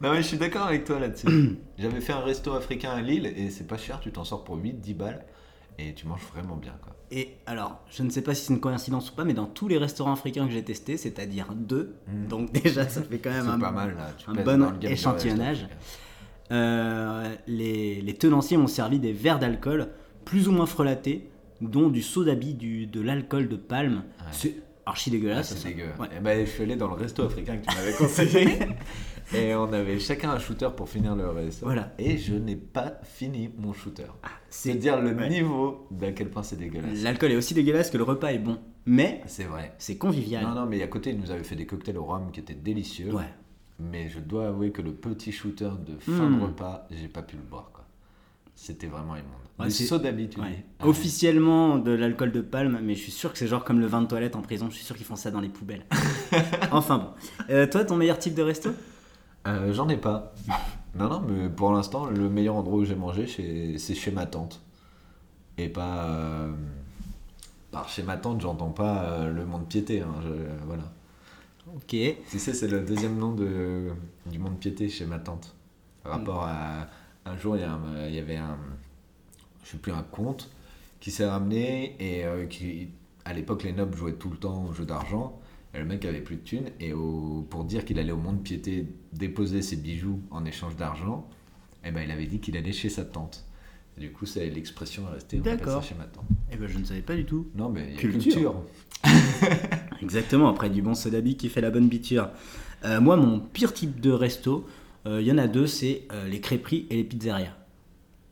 [0.00, 1.58] Non mais je suis d'accord avec toi là-dessus.
[1.78, 4.56] J'avais fait un resto africain à Lille et c'est pas cher, tu t'en sors pour
[4.56, 5.24] 8-10 balles
[5.88, 6.94] et tu manges vraiment bien quoi.
[7.12, 9.66] Et alors, je ne sais pas si c'est une coïncidence ou pas, mais dans tous
[9.68, 12.26] les restaurants africains que j'ai testés, c'est-à-dire deux, Mm.
[12.28, 14.10] donc déjà ça fait quand même C'est un, pas mal là.
[14.16, 15.66] Tu un pèses bon le échantillonnage.
[16.52, 19.88] euh, les, les tenanciers m'ont servi des verres d'alcool
[20.24, 21.28] plus ou moins frelatés,
[21.60, 23.96] dont du sodabi, du, de l'alcool de palme.
[24.20, 24.26] Ouais.
[24.32, 24.54] C'est
[24.86, 25.48] archi Ah, dégueulasse.
[25.50, 25.68] c'est ça.
[25.68, 25.86] dégueu.
[25.98, 26.08] Ouais.
[26.16, 28.58] Eh ben, je suis allé dans le resto africain que tu m'avais conseillé.
[29.34, 31.64] Et on avait chacun un shooter pour finir le resto.
[31.66, 31.92] Voilà.
[31.98, 34.04] Et je n'ai pas fini mon shooter.
[34.48, 35.28] C'est C'est dire le ouais.
[35.28, 37.02] niveau d'à quel point c'est dégueulasse.
[37.02, 38.58] L'alcool est aussi dégueulasse que le repas est bon.
[38.86, 39.74] Mais C'est vrai.
[39.78, 40.42] c'est convivial.
[40.44, 42.54] Non, non, mais à côté, il nous avait fait des cocktails au rhum qui étaient
[42.54, 43.12] délicieux.
[43.12, 43.24] Ouais.
[43.78, 46.38] Mais je dois avouer que le petit shooter de fin Hmm.
[46.38, 47.70] de repas, j'ai pas pu le boire.
[47.72, 47.84] quoi.
[48.54, 49.26] C'était vraiment immonde.
[49.58, 50.64] Ouais, du c'est- soda Ouais.
[50.80, 53.86] Ah, Officiellement de l'alcool de palme, mais je suis sûr que c'est genre comme le
[53.86, 54.68] vin de toilette en prison.
[54.70, 55.84] Je suis sûr qu'ils font ça dans les poubelles.
[56.72, 57.08] enfin bon.
[57.50, 58.70] Euh, toi, ton meilleur type de resto?
[59.46, 60.32] Euh, J'en ai pas.
[60.94, 63.26] Non, non, mais pour l'instant, le meilleur endroit où j'ai mangé,
[63.78, 64.60] c'est chez ma tante.
[65.58, 66.04] Et pas.
[66.08, 66.52] euh,
[67.70, 70.00] Par chez ma tante, j'entends pas euh, le monde piété.
[70.00, 70.84] hein, je- Voilà.
[71.74, 71.86] Ok.
[71.88, 73.90] Tu sais, c'est le deuxième nom de,
[74.26, 75.54] du monde piété chez ma tante.
[76.02, 76.88] Par rapport à.
[77.26, 78.56] Un jour, il y, avait un.
[79.62, 80.48] Je sais plus, un conte
[81.00, 82.88] qui s'est ramené et euh, qui.
[83.24, 85.38] À l'époque, les nobles jouaient tout le temps au jeu d'argent.
[85.74, 86.70] Et le mec avait plus de thunes.
[86.80, 91.28] Et au- pour dire qu'il allait au monde piété déposer ses bijoux en échange d'argent,
[91.84, 93.44] eh ben, il avait dit qu'il allait chez sa tante.
[93.96, 95.36] Et du coup, c'est l'expression est restée.
[95.38, 95.82] On appelle ça D'accord.
[95.82, 96.24] chez ma tante.
[96.52, 97.48] Eh ben, je ne savais pas du tout.
[97.54, 98.22] Non, mais il y a Culture.
[98.32, 98.54] culture.
[100.02, 102.30] Exactement, après du bon sodabi qui fait la bonne biture.
[102.84, 104.66] Euh, moi, mon pire type de resto,
[105.06, 107.54] euh, il y en a deux, c'est euh, les crêperies et les pizzerias.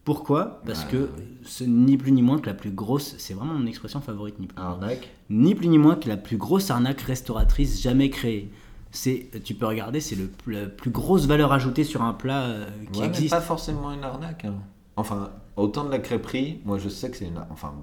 [0.09, 1.23] Pourquoi Parce Ah, que oui.
[1.44, 4.47] c'est ni plus ni moins que la plus grosse, c'est vraiment mon expression favorite, ni
[4.47, 5.11] plus, Arnaque.
[5.29, 8.51] ni plus ni moins que la plus grosse arnaque restauratrice jamais créée.
[8.90, 12.64] C'est, tu peux regarder, c'est le, la plus grosse valeur ajoutée sur un plat euh,
[12.90, 13.35] qui Ouais, mais existe.
[13.35, 14.47] pas forcément une arnaque.
[14.47, 14.55] hein.
[14.97, 17.44] Enfin, autant de la crêperie, moi je sais que c'est une.
[17.51, 17.75] Enfin,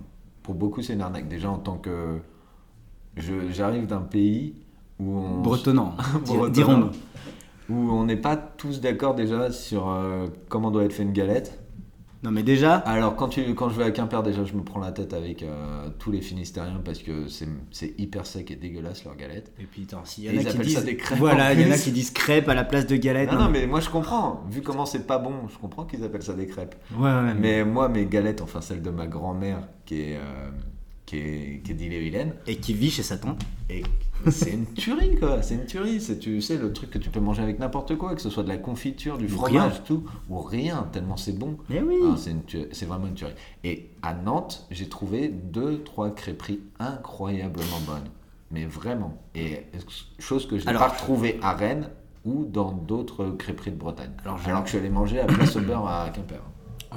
[0.42, 1.28] pour beaucoup c'est une arnaque.
[1.28, 2.18] Déjà en tant que.
[3.18, 4.56] je- J'arrive d'un pays
[5.00, 5.42] où on.
[5.44, 5.94] Bretonnant,
[6.26, 6.50] Bretonnant.
[6.50, 6.90] dirons-nous.
[7.70, 11.62] Où on n'est pas tous d'accord déjà sur euh, comment doit être fait une galette.
[12.26, 14.80] Non mais déjà, Alors quand, tu, quand je vais à Quimper, déjà je me prends
[14.80, 19.16] la tête avec euh, tous les Finistériens parce que c'est hyper sec et dégueulasse leur
[19.16, 19.52] galette.
[19.60, 21.62] et puis attends, s'il y en a ils qui disent, ça des crêpes voilà, il
[21.62, 23.32] y en a qui disent crêpes à la place de galette.
[23.32, 24.44] Non, non, mais moi je comprends.
[24.50, 26.74] Vu comment c'est pas bon, je comprends qu'ils appellent ça des crêpes.
[26.98, 30.50] Ouais, ouais, mais- Mais moi, mes galettes, enfin celle de ma grand-mère qui est, euh,
[31.06, 33.40] qui est, qui est d'Ille-et-Vilaine, Et qui vit chez sa tante.
[33.70, 33.84] et
[34.32, 36.02] c'est une tuerie quoi, c'est une tuerie.
[36.02, 38.44] C'est tu sais le truc que tu peux manger avec n'importe quoi, que ce soit
[38.44, 39.82] de la confiture, du fromage, rien.
[39.86, 41.58] tout, ou rien, tellement c'est bon.
[41.70, 41.96] Mais oui.
[42.04, 43.34] Ah, c'est une tu- c'est vraiment une tuerie.
[43.64, 48.10] Et à Nantes, j'ai trouvé deux, trois crêperies incroyablement bonnes,
[48.52, 49.18] mais vraiment.
[49.36, 49.64] Et
[50.20, 51.90] chose que je n'ai pas retrouvée à Rennes
[52.26, 54.10] ou dans d'autres crêperies de Bretagne.
[54.24, 56.42] Alors, Alors, que je allé manger à Place au beurre à Quimper.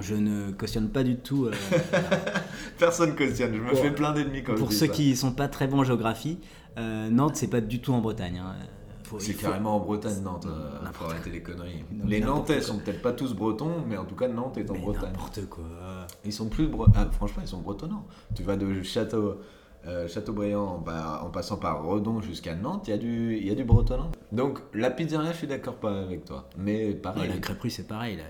[0.00, 1.46] Je ne cautionne pas du tout.
[1.46, 1.52] euh,
[2.78, 4.92] Personne cautionne, je me Pour- fais plein d'ennemis quand pour je dis ceux ça.
[4.92, 6.38] qui sont pas très bons en géographie,
[6.78, 8.38] euh, Nantes, c'est pas du tout en Bretagne.
[8.44, 8.54] hein.
[9.18, 10.46] C'est carrément en Bretagne, Nantes.
[10.46, 10.70] euh,
[11.06, 11.82] arrêter les conneries.
[11.90, 14.74] Non, les Nantais sont peut-être pas tous bretons, mais en tout cas, Nantes est en
[14.74, 15.12] Mais Bretagne.
[15.12, 15.64] N'importe quoi.
[16.26, 18.04] Ils sont plus bre- ah, franchement, ils sont bretonnants.
[18.34, 19.36] Tu vas de Château,
[19.86, 23.50] euh, Châteaubriand en, pa- en passant par Redon jusqu'à Nantes, il y a du, y
[23.50, 24.10] a du bretonnant.
[24.30, 27.28] Donc la pizzeria, je suis d'accord pas avec toi, mais Ouais, pareil.
[27.30, 28.16] la crêperie, c'est pareil.
[28.18, 28.24] Là.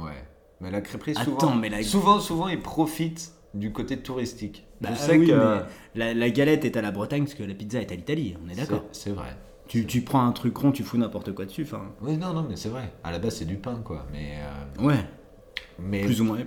[0.00, 0.24] Ouais.
[0.60, 4.66] Mais la crêperie, Attends, souvent, mais la- souvent, souvent, ils profitent du côté touristique.
[4.80, 5.60] Bah, je sais oui, que
[5.94, 8.36] la, la galette est à la Bretagne parce que la pizza est à l'Italie.
[8.44, 8.84] On est d'accord.
[8.92, 9.36] c'est- vrai.
[9.68, 11.62] Tu, tu prends un truc rond, tu fous n'importe quoi dessus.
[11.62, 12.92] Enfin, Oui, non, non, mais c'est vrai.
[13.04, 14.06] À la base, c'est du pain, quoi.
[14.12, 14.32] Mais,
[14.80, 15.06] euh, ouais,
[15.78, 16.38] mais plus ou moins.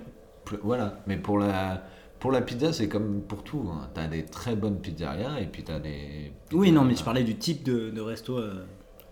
[0.44, 1.82] Plus- Voilà, mais pour la,
[2.20, 3.68] pour la pizza, c'est comme pour tout.
[3.72, 3.88] Hein.
[3.94, 6.32] T'as des très bonnes pizzerias et puis t'as des.
[6.52, 8.36] Oui, non, mais je parlais du type de, de resto.
[8.38, 8.64] euh,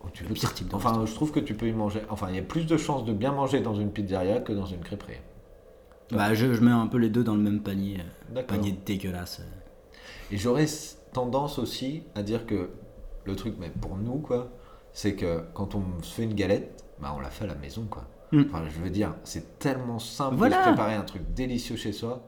[0.05, 2.03] Oh, tu le pire type de Enfin, je trouve que tu peux y manger.
[2.11, 4.67] Enfin, il y a plus de chances de bien manger dans une pizzeria que dans
[4.67, 5.15] une crêperie.
[6.13, 7.99] Bah, je, je mets un peu les deux dans le même panier.
[8.37, 8.43] euh.
[8.43, 9.41] Panier dégueulasse.
[9.41, 10.35] euh.
[10.35, 10.67] Et j'aurais
[11.13, 12.71] tendance aussi à dire que
[13.25, 14.51] le truc, mais pour nous, quoi,
[14.93, 17.87] c'est que quand on se fait une galette, bah, on la fait à la maison,
[17.91, 18.05] quoi.
[18.33, 18.43] Mm.
[18.49, 20.59] Enfin, je veux dire, c'est tellement simple Voilà.
[20.59, 22.27] de se préparer un truc délicieux chez soi.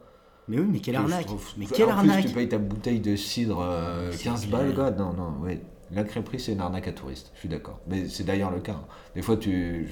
[0.48, 3.00] Mais oui, mais quelle arnaque trouve- Mais en quelle plus, arnaque tu payes ta bouteille
[3.00, 4.60] de cidre euh, C'est 15 clair.
[4.60, 4.90] balles, quoi.
[4.92, 5.60] Non, non, ouais.
[5.90, 7.30] La crêperie, c'est une arnaque à touristes.
[7.34, 7.80] Je suis d'accord.
[7.88, 8.72] Mais c'est d'ailleurs le cas.
[8.74, 8.84] hein.
[9.14, 9.88] Des fois, tu...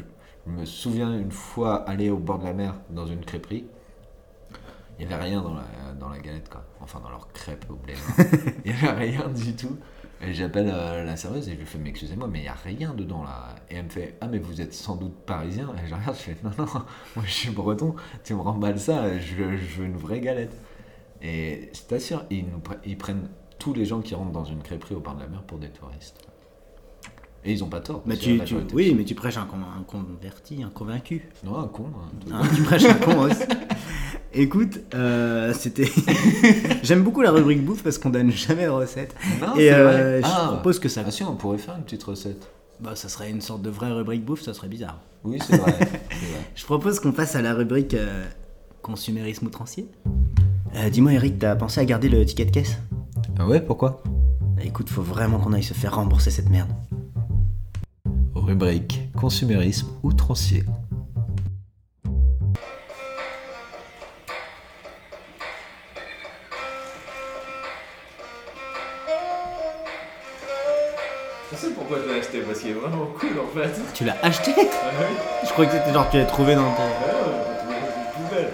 [0.47, 3.65] je me souviens une fois aller au bord de la mer dans une crêperie.
[4.99, 6.65] Il n'y avait rien dans la, dans la galette, quoi.
[6.81, 7.95] Enfin, dans leur crêpe au blé.
[8.65, 9.77] Il n'y avait rien du tout.
[10.23, 12.55] Et j'appelle euh, la serveuse et je lui fais, mais excusez-moi, mais il n'y a
[12.55, 13.57] rien dedans là.
[13.69, 15.71] Et elle me fait, ah, mais vous êtes sans doute parisien.
[15.85, 16.65] Et je regarde, je fais, non, non,
[17.17, 20.59] moi je suis breton, tu me remballes ça, je, veux- je veux une vraie galette.
[21.21, 23.29] Et je t'assure, ils, nous ils prennent
[23.59, 25.69] tous les gens qui rentrent dans une crêperie au bord de la mer pour des
[25.69, 26.21] touristes.
[27.45, 28.03] Et ils ont pas tort.
[28.15, 31.29] Que tu, oui, mais tu prêches un, con- un converti, un convaincu.
[31.43, 31.87] Non, un con.
[31.97, 32.09] hein.
[32.33, 33.43] Hein, tu prêches un con aussi.
[34.35, 35.89] Écoute, euh, c'était.
[36.83, 39.15] J'aime beaucoup la rubrique bouffe parce qu'on donne jamais de recettes.
[39.41, 40.49] Non, Et euh, je Ah.
[40.55, 41.03] propose que ça.
[41.07, 42.49] Ah si, on pourrait faire une petite recette.
[42.81, 44.99] Bah, ça serait une sorte de vraie rubrique bouffe, ça serait bizarre.
[45.23, 45.75] Oui, c'est vrai.
[46.57, 48.25] Je propose qu'on passe à la rubrique euh,
[48.83, 49.89] consumérisme outrancier.
[50.77, 52.77] Euh, Dis-moi, Eric, t'as pensé à garder le ticket de caisse?
[53.39, 54.03] Ah ouais, pourquoi?
[54.63, 56.71] Écoute, faut vraiment qu'on aille se faire rembourser cette merde.
[58.35, 60.65] Rubrique consumérisme outrancier.
[71.87, 73.81] Pourquoi je l'ai acheté, parce qu'il est vraiment cool en fait.
[73.95, 76.83] Tu l'as acheté Ah oui Je crois que c'était genre tu l'as trouvé dans ta...
[76.83, 78.53] Ah ouais, on peut trouver dans une poubelle.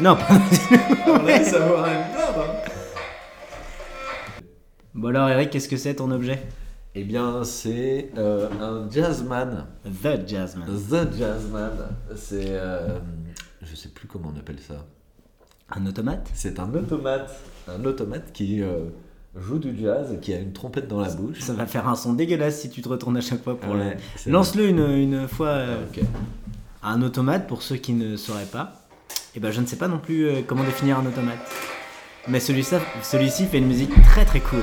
[0.00, 1.12] Non, pas...
[1.12, 2.70] À mon avis, ça vaut rien de blinde, hein.
[4.94, 6.40] Bon alors Eric, qu'est-ce que c'est ton objet?
[6.94, 9.66] Eh bien, c'est euh, un jazzman.
[9.84, 10.66] The Jazzman.
[10.66, 11.72] The Jazzman.
[12.14, 12.46] C'est.
[12.50, 12.98] euh,
[13.62, 14.86] je sais plus comment on appelle ça.
[15.70, 16.30] Un automate?
[16.34, 17.30] C'est un automate.
[17.66, 18.84] Un automate qui euh,
[19.40, 21.40] joue du jazz et qui a une trompette dans la bouche.
[21.40, 23.96] Ça va faire un son dégueulasse si tu te retournes à chaque fois pour Ouais,
[24.26, 24.32] le...
[24.32, 26.02] Lance-le une, une fois euh, Ok.
[26.82, 28.74] un automate pour ceux qui ne sauraient pas.
[29.36, 31.38] Et ben je ne sais pas non plus euh, comment définir un automate.
[32.28, 34.62] Mais celui-ci celui-ci fait une musique très très cool.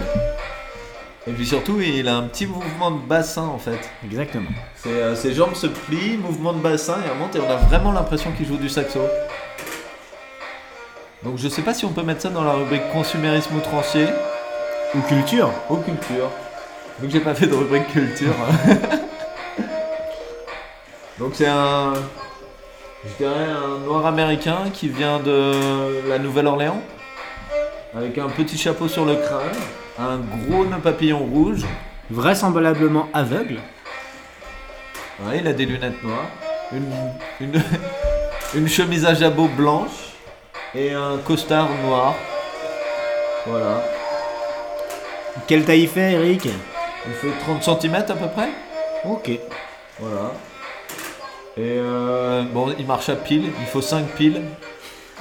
[1.27, 3.77] Et puis surtout, il a un petit mouvement de bassin en fait.
[4.05, 4.49] Exactement.
[4.87, 8.31] Euh, ses jambes se plient, mouvement de bassin, il remonte et on a vraiment l'impression
[8.31, 9.01] qu'il joue du saxo.
[11.23, 14.07] Donc je sais pas si on peut mettre ça dans la rubrique consumérisme outrancier
[14.93, 15.49] Ou culture.
[15.69, 16.29] ou culture.
[16.99, 18.33] Vu que j'ai pas fait de rubrique culture.
[21.19, 21.93] Donc c'est un.
[23.05, 26.81] Je dirais un noir américain qui vient de la Nouvelle-Orléans.
[27.95, 29.57] Avec un petit chapeau sur le crâne,
[29.97, 31.63] un gros nœud papillon rouge.
[32.09, 33.59] Vraisemblablement aveugle.
[35.23, 36.27] Ouais, il a des lunettes noires,
[36.73, 36.91] une,
[37.39, 37.61] une,
[38.55, 40.15] une chemise à jabot blanche
[40.75, 42.15] et un costard noir.
[43.45, 43.81] Voilà.
[45.47, 48.49] Quelle taille il fait Eric Il fait 30 cm à peu près.
[49.05, 49.31] Ok.
[49.99, 50.31] Voilà.
[51.57, 54.41] Et euh, bon, il marche à pile, il faut 5 piles.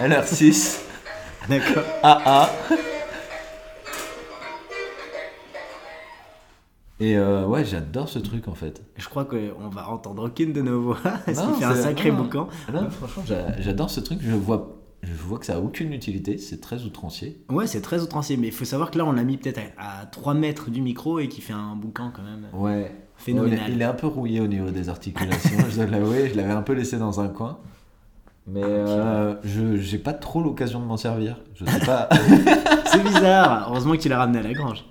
[0.00, 0.78] LR6,
[1.48, 1.82] D'accord.
[2.02, 2.50] AA.
[7.02, 8.82] Et euh, ouais, j'adore ce truc en fait.
[8.98, 10.98] Je crois qu'on va entendre aucune de nos voix.
[11.26, 12.18] Ce Non, qui fait un sacré non.
[12.18, 12.48] boucan.
[12.90, 14.18] Franchement, j'a- j'adore ce truc.
[14.22, 14.68] Je vois,
[15.02, 16.36] je vois que ça a aucune utilité.
[16.38, 17.40] C'est très outrancier.
[17.48, 18.36] Ouais, c'est très outrancier.
[18.36, 20.82] Mais il faut savoir que là, on l'a mis peut-être à, à 3 mètres du
[20.82, 22.92] micro et qui fait un boucan quand même Ouais.
[23.16, 23.70] phénoménal.
[23.72, 26.28] il est un peu rouillé au niveau des articulations, je dois l'avouer.
[26.30, 27.58] Je l'avais un peu laissé dans un coin.
[28.46, 31.38] Mais euh, je j'ai pas trop l'occasion de m'en servir.
[31.54, 32.08] Je sais pas.
[32.86, 33.68] C'est bizarre.
[33.70, 34.84] Heureusement que tu l'as ramené à la grange.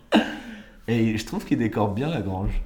[0.87, 2.61] Et je trouve qu'il décore bien la grange.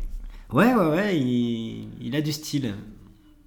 [0.52, 2.76] Ouais, ouais, ouais, il, il a du style.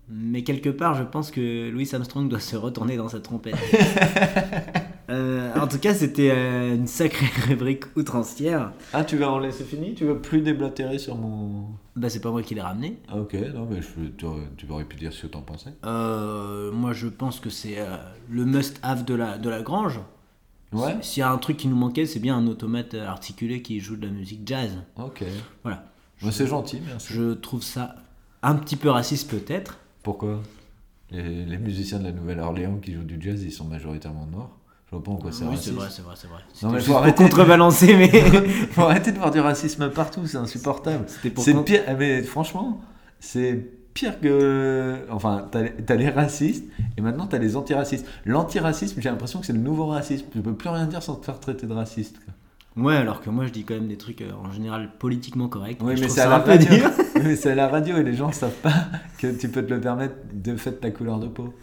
[0.08, 3.56] Mais quelque part, je pense que Louis Armstrong doit se retourner dans sa trompette.
[5.08, 8.72] Euh, en tout cas, c'était euh, une sacrée rubrique outrancière.
[8.92, 9.94] Ah, tu vas en laisser fini?
[9.94, 11.68] Tu veux plus déblatérer sur mon.
[11.94, 12.98] Bah, c'est pas moi qui l'ai ramené.
[13.08, 15.70] Ah, ok, non, mais je, tu, aurais, tu aurais pu dire ce que t'en pensais.
[15.84, 17.96] Euh, moi, je pense que c'est euh,
[18.28, 20.00] le must-have de la, de la grange.
[20.72, 23.78] Ouais S'il y a un truc qui nous manquait, c'est bien un automate articulé qui
[23.78, 24.72] joue de la musique jazz.
[24.98, 25.22] Ok.
[25.62, 25.84] Voilà.
[26.20, 27.12] Bah, c'est gentil, merci.
[27.12, 27.94] Je trouve ça
[28.42, 29.78] un petit peu raciste peut-être.
[30.06, 30.40] Pourquoi
[31.10, 34.50] les, les musiciens de la Nouvelle-Orléans qui jouent du jazz, ils sont majoritairement noirs.
[34.86, 35.68] Je vois pas en quoi c'est oui, raciste.
[35.70, 36.40] c'est vrai, c'est vrai, c'est vrai.
[36.62, 38.08] Non, mais faut pour arrêter de- contrebalancer, mais
[38.70, 41.04] Faut arrêter de voir du racisme partout, c'est insupportable.
[41.08, 42.80] c'était pour C'est pire, mais franchement,
[43.18, 43.54] c'est
[43.94, 45.04] pire que.
[45.10, 46.64] Enfin, t'as t'as les racistes
[46.96, 48.06] et maintenant t'as les antiracistes.
[48.24, 50.26] L'antiracisme, j'ai l'impression que c'est le nouveau racisme.
[50.32, 52.18] Tu peux plus rien dire sans te faire traiter de raciste.
[52.24, 52.32] quoi.
[52.76, 55.78] Ouais, alors que moi je dis quand même des trucs euh, en général politiquement corrects.
[55.80, 56.68] Oui, mais c'est à la radio.
[57.24, 58.74] mais c'est à la radio et les gens savent pas
[59.18, 61.54] que tu peux te le permettre de fait ta couleur de peau.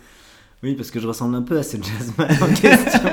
[0.64, 3.10] Oui, parce que je ressemble un peu à ce jazzman en question.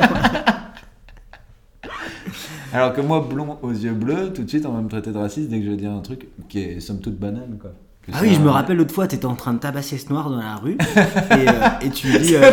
[2.72, 5.18] Alors que moi, blond aux yeux bleus, tout de suite on va me traiter de
[5.18, 7.72] raciste dès que je vais dire un truc qui est somme toute banane quoi.
[8.12, 10.38] Ah oui, je me rappelle l'autre fois, t'étais en train de tabasser ce noir dans
[10.38, 12.34] la rue et, euh, et tu lui dis.
[12.34, 12.50] euh,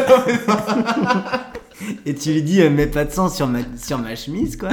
[2.06, 4.70] et tu lui dis, mets pas de sang sur ma, sur ma chemise, quoi.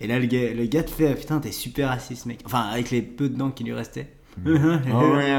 [0.00, 2.42] Et là, le gars, le gars te fait, ah, putain, t'es super raciste, mec.
[2.44, 4.12] Enfin, avec les peu de dents qui lui restaient.
[4.44, 4.50] Oh,
[5.16, 5.32] ouais.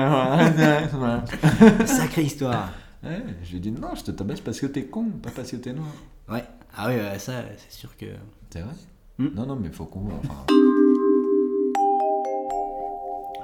[1.85, 2.71] Sacrée histoire.
[3.03, 5.51] Ouais, je lui ai dit non, je te tabasse parce que t'es con, pas parce
[5.51, 5.87] que t'es noir.
[6.29, 6.43] Ouais.
[6.75, 8.07] Ah oui, ouais, ça, c'est sûr que.
[8.49, 8.73] C'est vrai?
[9.19, 9.29] Hmm.
[9.35, 10.07] Non, non, mais faut qu'on.
[10.07, 10.45] Enfin...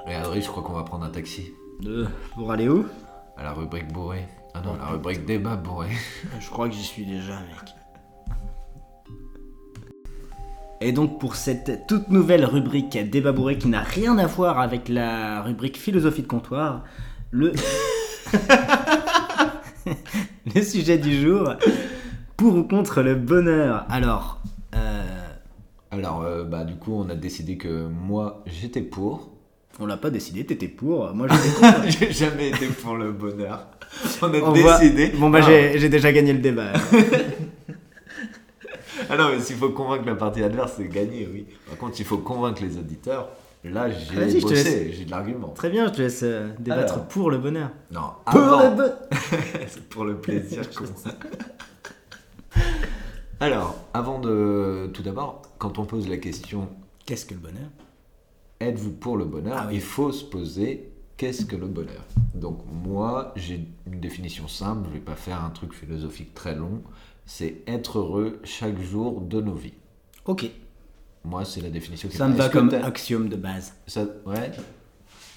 [0.08, 1.52] Et Adri, je crois qu'on va prendre un taxi.
[1.86, 2.84] Euh, pour aller où?
[3.36, 4.26] À la rubrique bourré.
[4.54, 5.88] Ah non, la rubrique débat bourré.
[6.40, 7.74] Je crois que j'y suis déjà, mec.
[10.86, 14.90] Et donc pour cette toute nouvelle rubrique débat bourré qui n'a rien à voir avec
[14.90, 16.84] la rubrique philosophie de comptoir,
[17.30, 17.52] le
[20.54, 21.54] le sujet du jour
[22.36, 23.86] pour ou contre le bonheur.
[23.88, 24.42] Alors,
[24.74, 25.02] euh,
[25.90, 29.30] Alors, euh, bah, du coup, on a décidé que moi, j'étais pour.
[29.80, 31.88] on l'a pas décidé, t'étais pour, moi j'étais contre.
[31.98, 33.68] J'ai jamais été pour le bonheur.
[34.22, 35.12] On a On voit- décidé.
[35.16, 35.46] Bon bah Ah.
[35.76, 36.72] j'ai déjà gagné le débat.
[39.10, 41.46] Ah non, mais s'il faut convaincre la partie adverse, c'est gagné, oui.
[41.68, 43.28] Par contre, il faut convaincre les auditeurs.
[43.64, 45.48] Là, j'ai Vas-y, je te bossé, j'ai de l'argument.
[45.48, 47.08] Très bien, je te laisse euh, débattre Alors.
[47.08, 47.70] pour le bonheur.
[47.90, 48.98] Non, Pour avant- le bonheur
[49.68, 50.84] C'est pour le plaisir qu'on
[53.40, 54.90] Alors, avant de.
[54.92, 56.68] Tout d'abord, quand on pose la question
[57.06, 57.68] Qu'est-ce que le bonheur?
[58.60, 59.56] êtes-vous pour le bonheur?
[59.58, 59.74] Ah oui.
[59.76, 62.04] Il faut se poser qu'est-ce que le bonheur?
[62.34, 66.82] Donc, moi, j'ai une définition simple, je vais pas faire un truc philosophique très long.
[67.26, 69.72] C'est être heureux chaque jour de nos vies.
[70.26, 70.50] Ok,
[71.24, 73.74] Moi, c'est la définition qui ça me va comme axiome de base.
[73.86, 74.50] ça- Ouais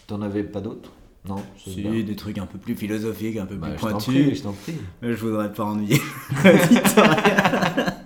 [0.05, 0.91] T'en avais pas d'autres?
[1.27, 1.91] Non Si, bien.
[2.03, 4.13] des trucs un peu plus philosophiques, un peu Bah, plus je t'en pointus.
[4.25, 4.73] prie, je t'en prie.
[5.01, 5.99] Je voudrais pas ennuyer.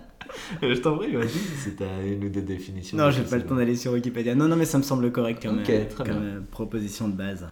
[0.61, 2.97] Je t'en prie, vas-y, si t'as une ou deux définitions.
[2.97, 4.35] non, j'ai pas le temps d'aller sur Wikipédia.
[4.35, 7.47] Non, non, mais ça me semble correct comme, Ok, euh, comme euh, proposition de base.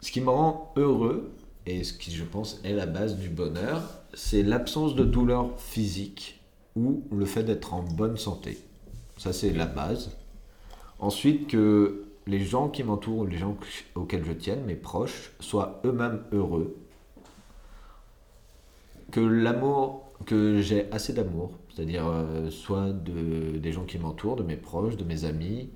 [0.00, 1.30] Ce qui me rend heureux,
[1.66, 3.82] et ce qui, je pense, est la base du bonheur,
[4.14, 6.40] c'est l'absence de douleur physique
[6.76, 8.58] ou le fait d'être en bonne santé.
[9.16, 10.16] Ça, c'est la base.
[10.98, 15.80] Ensuite, que les gens qui m'entourent, les gens que- auxquels je tienne, mes proches, soient
[15.84, 16.76] eux-mêmes heureux.
[19.10, 24.42] Que l'amour, que j'ai assez d'amour, c'est-à-dire euh, soit de, des gens qui m'entourent, de
[24.42, 25.70] mes proches, de mes amis,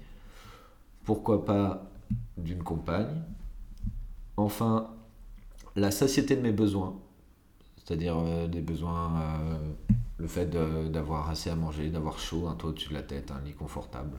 [1.05, 1.91] pourquoi pas
[2.37, 3.23] d'une compagne.
[4.37, 4.91] Enfin,
[5.77, 6.97] la satiété de mes besoins,
[7.77, 9.59] c'est-à-dire euh, des besoins, euh,
[10.19, 10.47] le fait
[10.91, 14.19] d'avoir assez à manger, d'avoir chaud, un toit au-dessus de la tête, un lit confortable.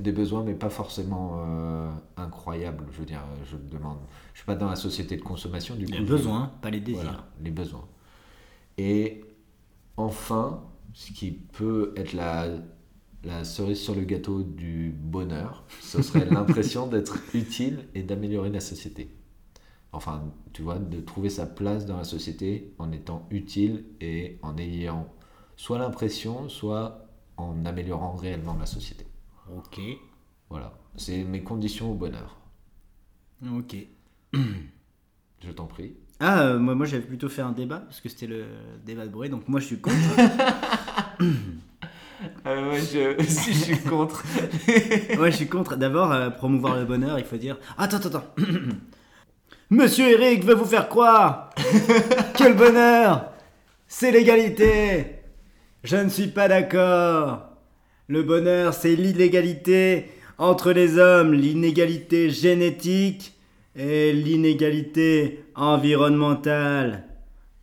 [0.00, 3.98] Des besoins, mais pas forcément euh, incroyables, je veux dire, je demande.
[4.34, 5.92] Je suis pas dans la société de consommation, du coup.
[5.92, 7.02] Les je- besoins, pas les désirs.
[7.02, 7.84] voilà, les besoins.
[8.78, 9.24] Et
[9.96, 10.62] enfin,
[10.94, 12.48] ce qui peut être la,
[13.24, 18.60] la cerise sur le gâteau du bonheur, ce serait l'impression d'être utile et d'améliorer la
[18.60, 19.10] société.
[19.92, 24.56] Enfin, tu vois, de trouver sa place dans la société en étant utile et en
[24.56, 25.06] ayant
[25.56, 29.06] soit l'impression, soit en améliorant réellement la société.
[29.54, 29.80] Ok,
[30.48, 32.38] Voilà, c'est mes conditions au bonheur.
[33.54, 33.76] ok.
[35.44, 35.94] Je t'en prie.
[36.20, 38.44] Ah, euh, moi, moi j'avais plutôt fait un débat, parce que c'était le
[38.86, 39.96] débat de bruit, donc moi je suis contre.
[42.46, 44.24] ouais, je, si je suis contre.
[45.18, 45.76] ouais, je suis contre.
[45.76, 47.58] D'abord, euh, promouvoir le bonheur, il faut dire.
[47.76, 48.34] Attends, attends, attends.
[49.72, 53.32] Monsieur Eric veut vous faire croire que le bonheur,
[53.88, 55.22] c'est l'égalité.
[55.82, 57.40] Je ne suis pas d'accord.
[58.06, 63.32] Le bonheur, c'est l'illégalité entre les hommes, l'inégalité génétique
[63.74, 67.04] et l'inégalité environnementale.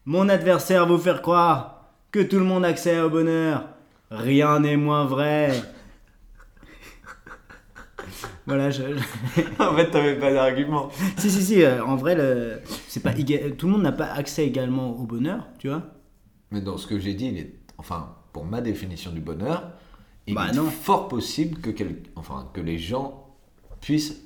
[0.06, 3.66] Mon adversaire vous faire croire que tout le monde a accès au bonheur.
[4.10, 5.52] Rien n'est moins vrai.
[8.50, 8.84] Voilà, je...
[9.60, 10.90] en fait, t'avais pas d'argument.
[11.18, 12.60] si, si, si, euh, en vrai, le...
[12.88, 15.84] c'est pas éga- tout le monde n'a pas accès également au bonheur, tu vois.
[16.52, 19.72] Mais dans ce que j'ai dit, il est, enfin, pour ma définition du bonheur,
[20.28, 20.66] il Bah est non.
[20.66, 23.28] fort possible que, quel- enfin, que les gens
[23.82, 24.22] puissent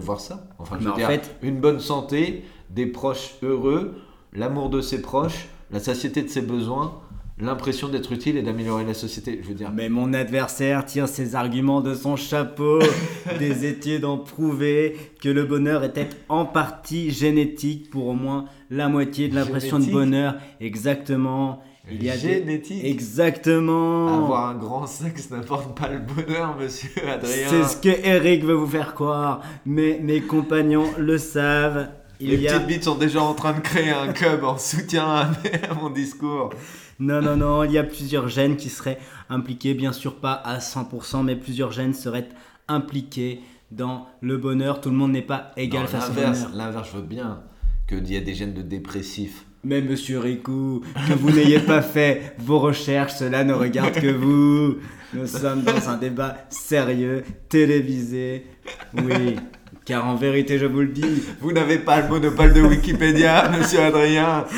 [0.00, 0.48] voir ça.
[0.58, 3.94] Enfin, je veux en dire, fait- une bonne santé, des proches heureux,
[4.32, 7.00] l'amour de ses proches, la satiété de ses besoins,
[7.40, 9.40] l'impression d'être utile et d'améliorer la société.
[9.42, 12.80] Je veux dire, Mais mon adversaire tire ses arguments de son chapeau.
[13.38, 18.88] Des études ont prouvé que le bonheur était en partie génétique pour au moins la
[18.88, 20.36] moitié de l'impression de bonheur.
[20.60, 21.62] Exactement.
[21.90, 22.20] Il y a des...
[22.20, 22.84] génétique.
[22.84, 24.24] Exactement.
[24.24, 27.48] Avoir un grand sexe n'apporte pas le bonheur, monsieur Adrien.
[27.48, 29.40] C'est ce que Eric veut vous faire croire.
[29.64, 31.88] Mais mes compagnons le savent.
[32.20, 32.52] Il Les y a...
[32.54, 35.30] petites bites sont déjà en train de créer un club en soutien à,
[35.70, 36.50] à mon discours.
[36.98, 38.98] Non, non, non, il y a plusieurs gènes qui seraient
[39.30, 42.28] impliqués, bien sûr pas à 100%, mais plusieurs gènes seraient
[42.66, 44.80] impliqués dans le bonheur.
[44.80, 46.56] Tout le monde n'est pas égal Non, face au l'inverse, bonheur.
[46.56, 47.42] l'inverse, je veux bien
[47.88, 49.44] qu'il y a des gènes de dépressifs.
[49.64, 54.76] Mais monsieur Rico, que vous n'ayez pas fait vos recherches, cela ne regarde que vous.
[55.14, 58.46] Nous sommes dans un débat sérieux, télévisé.
[58.94, 59.36] Oui,
[59.84, 63.80] car en vérité, je vous le dis, Vous n'avez pas le monopole de Wikipédia, monsieur
[63.80, 64.44] Adrien.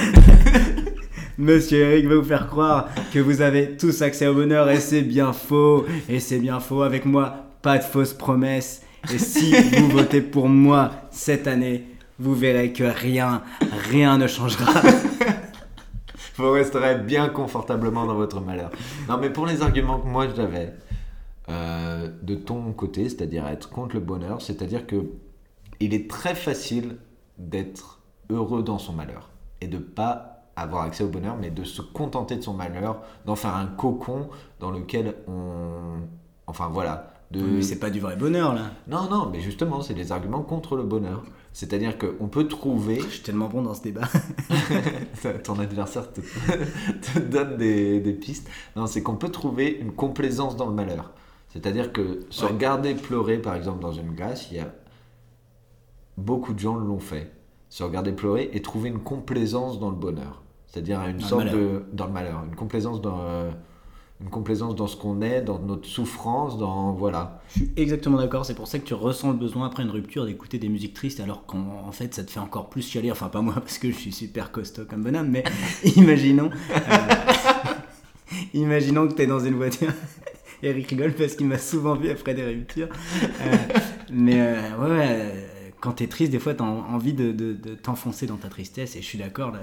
[1.38, 5.00] Monsieur Eric veut vous faire croire que vous avez tous accès au bonheur et c'est
[5.00, 5.86] bien faux.
[6.06, 6.82] Et c'est bien faux.
[6.82, 8.82] Avec moi, pas de fausses promesses.
[9.10, 11.86] Et si vous votez pour moi cette année,
[12.18, 13.40] vous verrez que rien,
[13.90, 14.82] rien ne changera.
[16.36, 18.70] Vous resterez bien confortablement dans votre malheur.
[19.08, 20.72] Non, mais pour les arguments que moi j'avais
[21.50, 25.10] euh, de ton côté, c'est-à-dire être contre le bonheur, c'est-à-dire que
[25.80, 26.96] il est très facile
[27.38, 31.82] d'être heureux dans son malheur et de pas avoir accès au bonheur, mais de se
[31.82, 34.28] contenter de son malheur, d'en faire un cocon
[34.60, 36.00] dans lequel on,
[36.46, 38.72] enfin voilà, de Mais c'est pas du vrai bonheur là.
[38.86, 41.22] non non, mais justement c'est des arguments contre le bonheur.
[41.52, 44.08] C'est-à-dire qu'on peut trouver Je suis tellement bon dans ce débat.
[45.44, 46.20] ton adversaire te,
[47.12, 48.48] te donne des, des pistes.
[48.76, 51.10] Non, c'est qu'on peut trouver une complaisance dans le malheur.
[51.52, 52.52] C'est-à-dire que se Ouais.
[52.52, 54.72] regarder pleurer, par exemple, dans une glace, il y a
[56.16, 57.32] beaucoup de gens l'ont fait.
[57.68, 60.42] Se regarder pleurer et trouver une complaisance dans le bonheur.
[60.66, 63.50] C'est-à-dire une Dans sorte de dans le malheur, une complaisance dans euh,
[64.20, 67.40] une complaisance dans ce qu'on est, dans notre souffrance, dans voilà.
[67.48, 70.26] Je suis exactement d'accord, c'est pour ça que tu ressens le besoin après une rupture
[70.26, 73.10] d'écouter des musiques tristes alors qu'en en fait ça te fait encore plus chialer.
[73.12, 75.44] Enfin, pas moi parce que je suis super costaud comme bonhomme, mais
[75.96, 76.50] imaginons.
[76.70, 77.74] euh,
[78.54, 79.92] imaginons que tu es dans une voiture.
[80.62, 82.88] Eric rigole parce qu'il m'a souvent vu après des ruptures.
[83.22, 83.56] Euh,
[84.12, 87.52] mais euh, ouais, ouais, quand tu es triste, des fois tu as envie de, de-
[87.54, 89.52] de t'enfoncer dans ta tristesse et je suis d'accord.
[89.52, 89.60] là,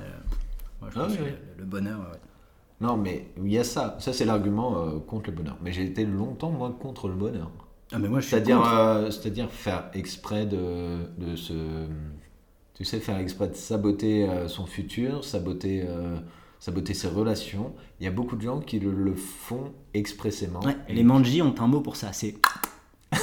[0.82, 1.30] moi, je Ah pense oui, que oui.
[1.58, 2.00] le, le bonheur.
[2.00, 2.18] ouais.
[2.80, 3.98] Non, mais il y a ça.
[4.00, 5.58] Ça c'est l'argument euh, contre le bonheur.
[5.64, 7.50] Mais j'ai été longtemps moi contre le bonheur.
[7.92, 8.74] Ah, mais moi je suis C'est-à-dire, contre.
[8.76, 11.54] euh, c'est-à-dire faire exprès de, de se.
[12.76, 16.18] Tu sais, faire exprès de saboter euh, son futur, saboter, euh,
[16.60, 17.74] saboter ses relations.
[18.00, 20.60] Il y a beaucoup de gens qui le, le font expressément.
[20.62, 22.36] Ouais, Et- les manji ont un mot pour ça, c'est.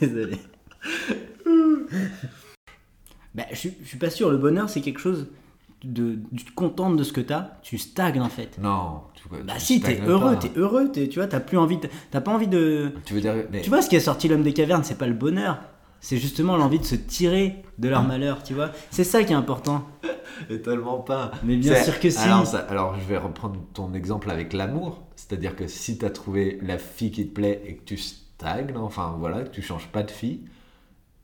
[0.00, 0.38] Désolé.
[3.34, 5.28] Bah, je, suis- je suis pas sûr, le bonheur c'est quelque chose
[5.84, 6.18] de.
[6.36, 8.58] Tu te contentes de ce que t'as, tu stagnes en fait.
[8.58, 11.76] Non, tu, Bah tu si, t'es heureux, t'es heureux, t'es- tu vois, t'as plus envie,
[11.76, 12.92] de- t'as pas envie de.
[13.04, 13.34] Tu veux dire.
[13.52, 15.60] mais- Tu vois, ce qui a sorti l'homme des cavernes, c'est pas le bonheur,
[16.00, 18.70] c'est justement l'envie de se tirer de leur malheur, tu vois.
[18.90, 19.86] C'est ça qui est important.
[20.50, 21.30] Et tellement pas.
[21.44, 22.18] Mais bien sûr que si.
[22.18, 25.02] Alors, ça- alors, je vais reprendre ton exemple avec l'amour.
[25.16, 28.72] C'est-à-dire que si tu as trouvé la fille qui te plaît et que tu stagnes,
[28.76, 30.44] enfin voilà, que tu changes pas de fille,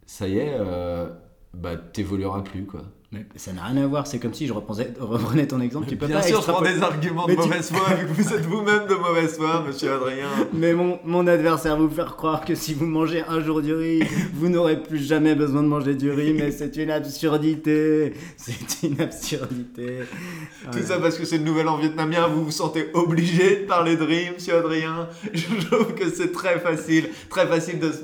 [0.07, 1.11] ça y est, euh,
[1.55, 2.83] bah t'évolueras plus quoi.
[3.14, 6.06] Mais ça n'a rien à voir, c'est comme si je reprenais, ton exemple, tu peux
[6.06, 8.32] Bien pas sûr, je prends extrapoler- des arguments de tu- mauvaise foi, vu que vous
[8.32, 10.28] êtes vous-même de mauvaise foi, monsieur Adrien.
[10.54, 14.02] Mais mon, mon adversaire vous faire croire que si vous mangez un jour du riz,
[14.32, 18.14] vous n'aurez plus jamais besoin de manger du riz, mais c'est une absurdité.
[18.38, 19.98] C'est une absurdité.
[20.72, 23.96] Tout ça parce que c'est le nouvel an vietnamien, vous vous sentez obligé de parler
[23.96, 25.06] de riz, monsieur Adrien.
[25.34, 27.98] Je trouve que c'est très facile, très facile de, se,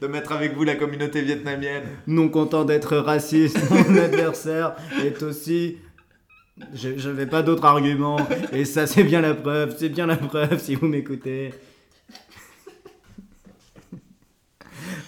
[0.00, 1.82] de mettre avec vous la communauté vietnamienne.
[2.06, 4.53] Non content d'être raciste, mon adversaire
[5.02, 5.78] est aussi.
[6.72, 8.18] Je n'avais pas d'autres arguments,
[8.52, 11.52] et ça c'est bien la preuve, c'est bien la preuve si vous m'écoutez.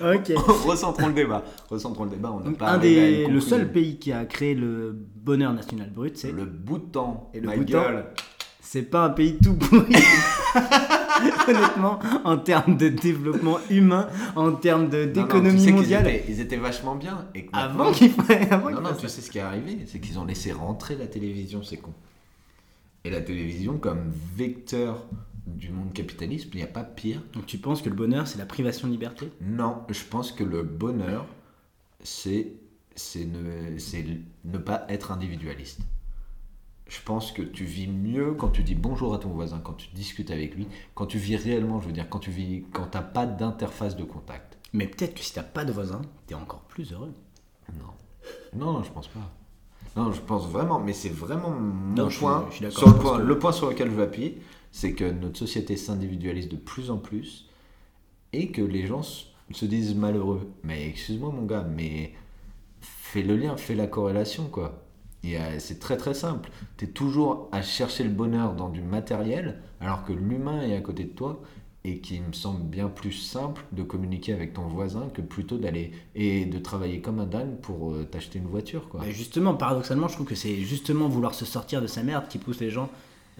[0.01, 0.32] Ok.
[0.36, 1.42] Recentrons le débat.
[1.70, 4.92] Recentrons le débat, on Donc, pas un des, le seul pays qui a créé le
[4.92, 7.30] bonheur national brut, c'est Le Bhoutan.
[7.32, 8.05] Et le ma Bhoutan gueule.
[8.77, 9.95] C'est pas un pays tout pourri.
[11.49, 16.07] Honnêtement, en termes de développement humain, en termes de non, tu d'économie sais qu'ils mondiale,
[16.09, 17.27] étaient- Ils étaient vachement bien.
[17.35, 19.99] Et avant maintenant- qu'il fasse, avant Non, non, tu sais ce qui est arrivé, c'est
[19.99, 21.95] qu'ils ont laissé rentrer la télévision, c'est con.
[23.05, 25.07] Et la télévision, comme vecteur
[25.47, 27.22] du monde capitaliste, il n'y a pas pire.
[27.33, 29.31] Donc tu penses que le bonheur, c'est la privation de liberté?
[29.41, 31.24] Non, je pense que le bonheur,
[32.03, 32.49] c'est
[32.95, 34.05] c'est ne, c'est
[34.45, 35.81] ne pas être individualiste.
[36.89, 39.89] Je pense que tu vis mieux quand tu dis bonjour à ton voisin, quand tu
[39.95, 43.03] discutes avec lui, quand tu vis réellement, je veux dire, quand tu vis, quand t'as
[43.03, 44.57] pas d'interface de contact.
[44.72, 47.12] Mais peut-être que si t'as pas de voisin, t'es encore plus heureux.
[47.74, 48.72] Non.
[48.72, 49.32] Non, je pense pas.
[49.97, 52.47] Non, je pense vraiment, mais c'est vraiment mon Non, je suis- point.
[52.51, 54.93] je suis d'accord, sur le, point que- le point sur lequel je veux appuyer, c'est
[54.93, 57.49] que notre société s'individualise de plus en plus
[58.32, 60.49] et que les gens se disent malheureux.
[60.62, 62.12] Mais excuse-moi, mon gars, mais
[62.80, 64.82] fais le lien, fais la corrélation, quoi.
[65.27, 66.51] Et, euh, C'est très très simple.
[66.77, 70.81] Tu es toujours à chercher le bonheur dans du matériel, alors que l'humain est à
[70.81, 71.41] côté de toi
[71.85, 75.93] et qu'il me semble bien plus simple de communiquer avec ton voisin que plutôt d'aller
[76.16, 79.01] et de travailler comme un dingue pour euh, t'acheter une voiture, quoi.
[79.05, 82.39] Mais justement, paradoxalement, je trouve que c'est justement vouloir se sortir de sa merde qui
[82.39, 82.89] pousse les gens,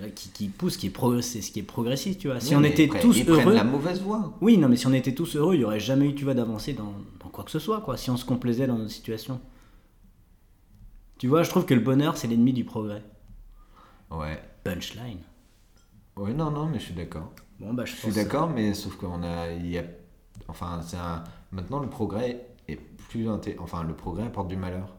[0.01, 2.39] euh, qui, qui pousse, qui est progr- c'est ce qui est progressiste, tu vois.
[2.39, 4.32] Si Oui, on était tous heureux, la mauvaise voie.
[4.41, 6.34] oui, non, mais si on était tous heureux, il y aurait jamais eu, tu vois,
[6.34, 6.93] d'avancée dans,
[7.24, 7.97] dans quoi que ce soit, quoi.
[7.97, 9.41] Si on se complaisait dans notre situation.
[11.18, 13.02] Tu vois, je trouve que le bonheur, c'est l'ennemi du progrès.
[14.10, 14.40] Ouais.
[14.64, 15.20] Punchline.
[16.16, 17.32] Ouais, non, non, mais je suis d'accord.
[17.58, 19.84] Bon, bah, je, Je suis d'accord, mais sauf qu'on a, il y a,
[20.48, 24.94] enfin, c'est un, maintenant le progrès est plus inté- enfin, le progrès apporte du malheur.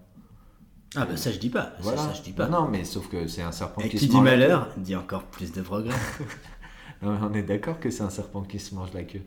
[0.96, 1.74] Ah, bah, ça, je dis pas.
[1.82, 2.02] Voilà.
[2.02, 2.48] Ça, je dis pas.
[2.48, 4.70] Non, non, mais sauf que c'est un serpent Et qui, qui se dit mange malheur,
[4.78, 5.94] dit encore plus de progrès.
[7.04, 9.22] Non, mais on est d'accord que c'est un serpent qui se mange la queue.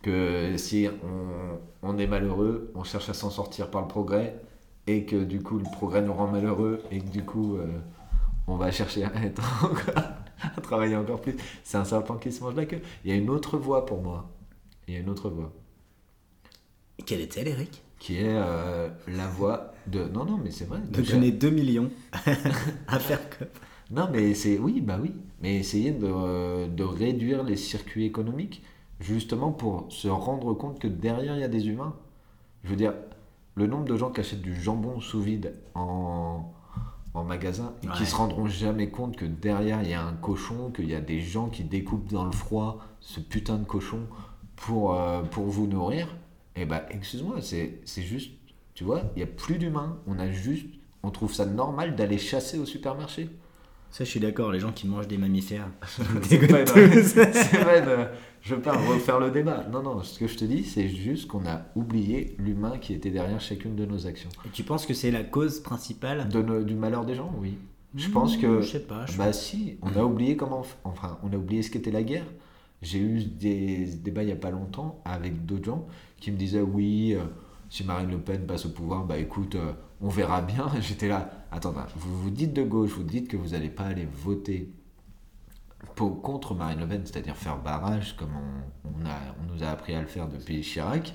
[0.00, 1.58] Que si on,
[1.88, 4.40] on est malheureux, on cherche à s'en sortir par le progrès,
[4.88, 7.66] et que du coup le progrès nous rend malheureux, et que du coup euh,
[8.48, 10.04] on va chercher à être encore-
[10.56, 11.36] à travailler encore plus.
[11.62, 12.80] C'est un serpent qui se mange la queue.
[13.04, 14.28] Il y a une autre voie pour moi.
[14.88, 15.52] Il y a une autre voie.
[16.98, 17.82] Et Quelle est-elle, Eric?
[17.98, 20.04] Qui est euh, la voie de...
[20.04, 20.78] Non, non, mais c'est vrai.
[20.80, 21.90] De déjà- donner 2 millions
[22.86, 23.44] à faire que.
[23.90, 24.58] Non, mais c'est...
[24.58, 25.12] Oui, bah oui.
[25.42, 28.62] Mais essayer de, euh, de réduire les circuits économiques,
[29.00, 31.96] justement pour se rendre compte que derrière, il y a des humains.
[32.64, 32.94] Je veux dire,
[33.58, 36.52] le nombre de gens qui achètent du jambon sous vide en,
[37.12, 40.70] en magasin et qui se rendront jamais compte que derrière il y a un cochon,
[40.70, 44.02] qu'il y a des gens qui découpent dans le froid ce putain de cochon
[44.54, 46.16] pour, euh, pour vous nourrir,
[46.54, 48.32] et bah excuse-moi, c'est c'est juste,
[48.74, 50.66] tu vois, il n'y a plus d'humains, on a juste,
[51.02, 53.28] on trouve ça normal d'aller chasser au supermarché.
[53.90, 55.68] Ça, je suis d'accord, les gens qui mangent des mammifères.
[56.22, 58.08] C'est pas pas une-
[58.40, 59.64] je veux pas refaire le débat.
[59.72, 63.10] Non, non, ce que je te dis, c'est juste qu'on a oublié l'humain qui était
[63.10, 64.28] derrière chacune de nos actions.
[64.46, 67.54] Et tu penses que c'est la cause principale De nos- du malheur des gens, oui.
[67.96, 68.60] Je pense que.
[68.60, 69.06] Je sais pas.
[69.06, 70.62] je- Bah si, on a oublié comment.
[70.84, 72.26] Enfin, on a oublié ce qu'était la guerre.
[72.80, 75.86] J'ai eu des débats il y a pas longtemps avec d'autres gens
[76.20, 77.22] qui me disaient oui, euh,
[77.68, 80.70] si Marine Le Pen passe au pouvoir, bah écoute, euh, on verra bien.
[80.80, 83.84] J'étais là, attends, attends, vous vous dites de gauche, vous dites que vous n'allez pas
[83.84, 84.70] aller voter
[85.94, 89.68] pour, contre Marine Le Pen, c'est-à-dire faire barrage comme on, on a, on nous a
[89.68, 91.14] appris à le faire depuis Chirac.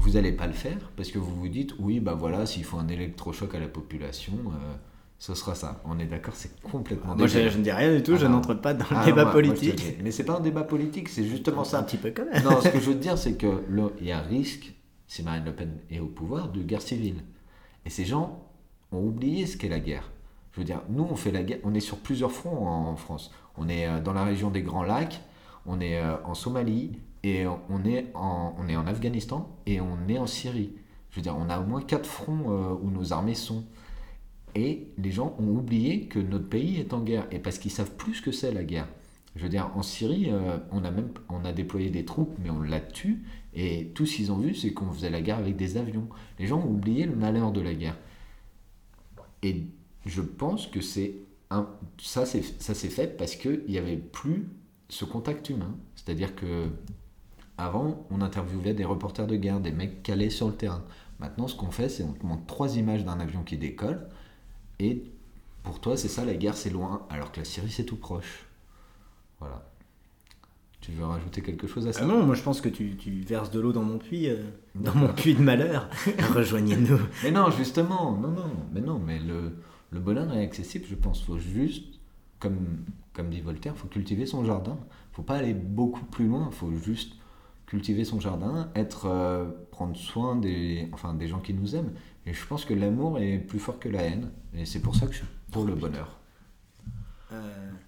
[0.00, 2.78] Vous n'allez pas le faire parce que vous vous dites oui, bah voilà, s'il faut
[2.78, 4.74] un électrochoc à la population, euh,
[5.18, 5.80] ce sera ça.
[5.84, 8.54] On est d'accord, c'est complètement Moi, je, ne dis rien du tout, Ah je n'entre
[8.54, 9.74] pas dans le Ah, débat moi- moi, politique.
[9.74, 9.96] dis.
[10.04, 11.84] Mais c'est pas un débat politique, c'est justement C'est un ça.
[11.84, 12.44] petit peu quand même.
[12.44, 13.64] Non, ce que je veux dire, c'est que
[14.00, 14.72] il y a un risque,
[15.08, 17.24] si Marine Le Pen est au pouvoir, de guerre civile.
[17.84, 18.44] Et ces gens
[18.92, 20.12] ont oublié ce qu'est la guerre.
[20.52, 23.32] Je veux dire, nous, on fait la guerre, on est sur plusieurs fronts en, France.
[23.56, 25.20] On est euh, dans la région des Grands Lacs,
[25.66, 26.92] on est euh, en Somalie,
[27.24, 30.72] et on est en, on est en Afghanistan, et on est en Syrie.
[31.10, 33.64] Je veux dire, on a au moins quatre fronts euh, où nos armées sont.
[34.54, 37.92] Et les gens ont oublié que notre pays est en guerre, et parce qu'ils savent
[37.92, 38.88] plus ce que c'est la guerre.
[39.36, 40.32] Je veux dire, en Syrie,
[40.72, 43.22] on, a même, on a déployé des troupes, mais on l'a tue,
[43.54, 46.08] et tout ce qu'ils ont vu, c'est qu'on faisait la guerre avec des avions.
[46.38, 47.96] Les gens ont oublié le malheur de la guerre.
[49.42, 49.66] Et
[50.06, 51.14] je pense que c'est
[51.50, 51.68] un,
[52.00, 54.48] ça, c'est, s'est fait parce qu'il n'y avait plus
[54.88, 55.74] ce contact humain.
[55.96, 56.70] C'est-à-dire que
[57.56, 60.84] avant, on interviewait des reporters de guerre, des mecs calés sur le terrain.
[61.18, 64.08] Maintenant, ce qu'on fait, c'est on te montre trois images d'un avion qui décolle,
[64.78, 65.02] et
[65.64, 68.46] pour toi, c'est ça, la guerre, c'est loin, alors que la Syrie, c'est tout proche.
[69.40, 69.68] Voilà.
[70.80, 73.10] Tu veux rajouter quelque chose à ça Ah non, moi je pense que tu, tu
[73.20, 74.42] verses de l'eau dans mon puits, euh,
[74.74, 75.88] dans mon puits de malheur.
[76.34, 77.00] Rejoignez-nous.
[77.22, 79.56] Mais non, justement, non, non, mais non, mais le,
[79.90, 81.22] le bonheur est accessible, je pense.
[81.22, 81.84] Faut juste,
[82.38, 84.78] comme, comme dit Voltaire, faut cultiver son jardin.
[85.12, 87.14] Faut pas aller beaucoup plus loin, faut juste
[87.66, 91.92] cultiver son jardin, être, euh, prendre soin des, enfin, des gens qui nous aiment.
[92.24, 94.30] Et je pense que l'amour est plus fort que la haine.
[94.54, 96.17] Et c'est pour ça que je suis pour le bonheur.
[97.32, 97.36] Euh,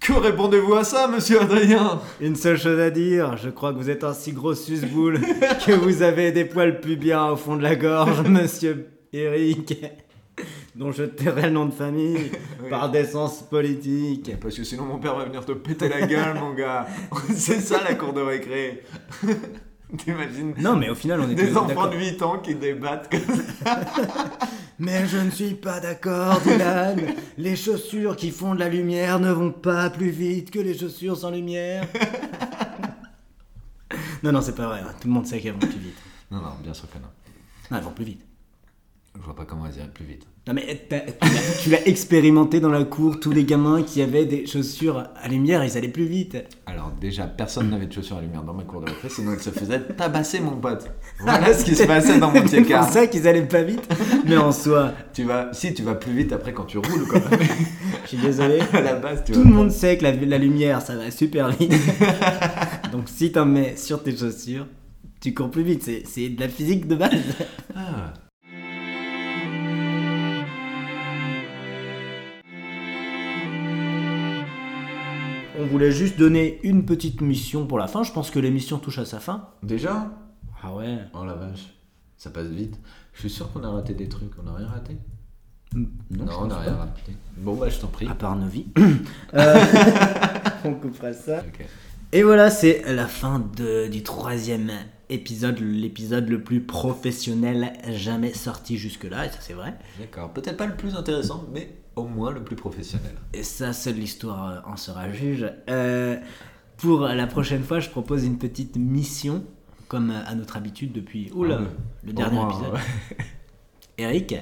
[0.01, 2.01] Que répondez-vous à ça, monsieur Adrien?
[2.21, 5.21] Une seule chose à dire, je crois que vous êtes un si gros susboule
[5.67, 9.75] que vous avez des poils pubiens au fond de la gorge, monsieur Eric,
[10.75, 12.31] dont je tairai le nom de famille
[12.69, 14.31] par décence politique.
[14.41, 16.87] Parce que sinon mon père va venir te péter la gueule, mon gars.
[17.35, 18.83] C'est ça la cour de récré.
[19.97, 23.37] T'imagines Non, mais au final, on est Des enfants de 8 ans qui débattent comme
[23.65, 23.81] ça.
[24.83, 26.99] Mais je ne suis pas d'accord, Dylan.
[27.37, 31.19] Les chaussures qui font de la lumière ne vont pas plus vite que les chaussures
[31.19, 31.87] sans lumière.
[34.23, 34.81] non, non, c'est pas vrai.
[34.81, 34.95] hein.
[35.01, 35.97] Tout le monde sait qu'elles vont plus vite.
[36.31, 37.09] Non, non, bien sûr que non.
[37.71, 38.25] Non, elles vont plus vite.
[39.19, 40.23] Je vois pas comment elles iraient plus vite.
[40.47, 41.01] Non, mais t'as-
[41.63, 43.21] tu l'as- expérimenté dans la cour.
[43.21, 46.39] Tous les gamins qui avaient des chaussures à lumière, ils allaient plus vite.
[46.65, 49.41] Alors déjà, personne n'avait de chaussures à lumière dans ma cour de récré, sinon il
[49.41, 50.91] se faisait tabasser mon pote.
[51.19, 53.87] Voilà ce qui se passait dans mon C'est pour ça qu'ils allaient pas vite.
[54.27, 57.21] Mais en soi, Tu vas, si tu vas plus vite après quand tu roules, quoi.
[58.05, 58.61] Je suis désolé.
[58.73, 61.51] à la base, tu Tout le monde sait que la, la lumière, ça va super
[61.51, 61.75] vite.
[62.93, 64.67] Donc si t'en mets sur tes chaussures,
[65.21, 65.83] tu cours plus vite.
[65.83, 67.11] C'est- C'est de la physique de base.
[67.77, 68.15] Ah.
[75.61, 78.03] On voulait juste donner une petite mission pour la fin.
[78.03, 79.49] Je pense que l'émission touche à sa fin.
[79.63, 80.11] Déjà
[80.63, 80.99] Ah ouais.
[81.15, 81.75] Oh la vache,
[82.17, 82.79] ça passe vite.
[83.13, 84.31] Je suis sûr qu'on a raté des trucs.
[84.39, 84.97] On n'a rien raté
[85.75, 86.61] Non, je on n'a pas.
[86.63, 87.13] rien raté.
[87.37, 88.07] Bon bah je t'en prie.
[88.09, 88.67] À part nos vies.
[89.35, 89.65] Euh,
[90.65, 91.43] on coupera ça.
[92.13, 94.71] Et voilà, c'est la fin de- du troisième
[95.09, 99.75] épisode, l'épisode le plus professionnel jamais sorti jusque-là, et ça c'est vrai.
[100.01, 100.33] D'accord.
[100.33, 101.71] Peut-être pas le plus intéressant, mais
[102.01, 103.15] au moins le plus professionnel.
[103.33, 105.47] Et ça, seule l'histoire euh, en sera juge.
[105.69, 106.17] Euh,
[106.77, 109.45] pour la prochaine fois, je propose une petite mission,
[109.89, 111.61] comme euh, à notre habitude depuis oula,
[112.05, 112.73] le dernier moins, épisode.
[112.75, 112.81] ouais.
[113.99, 114.35] Eric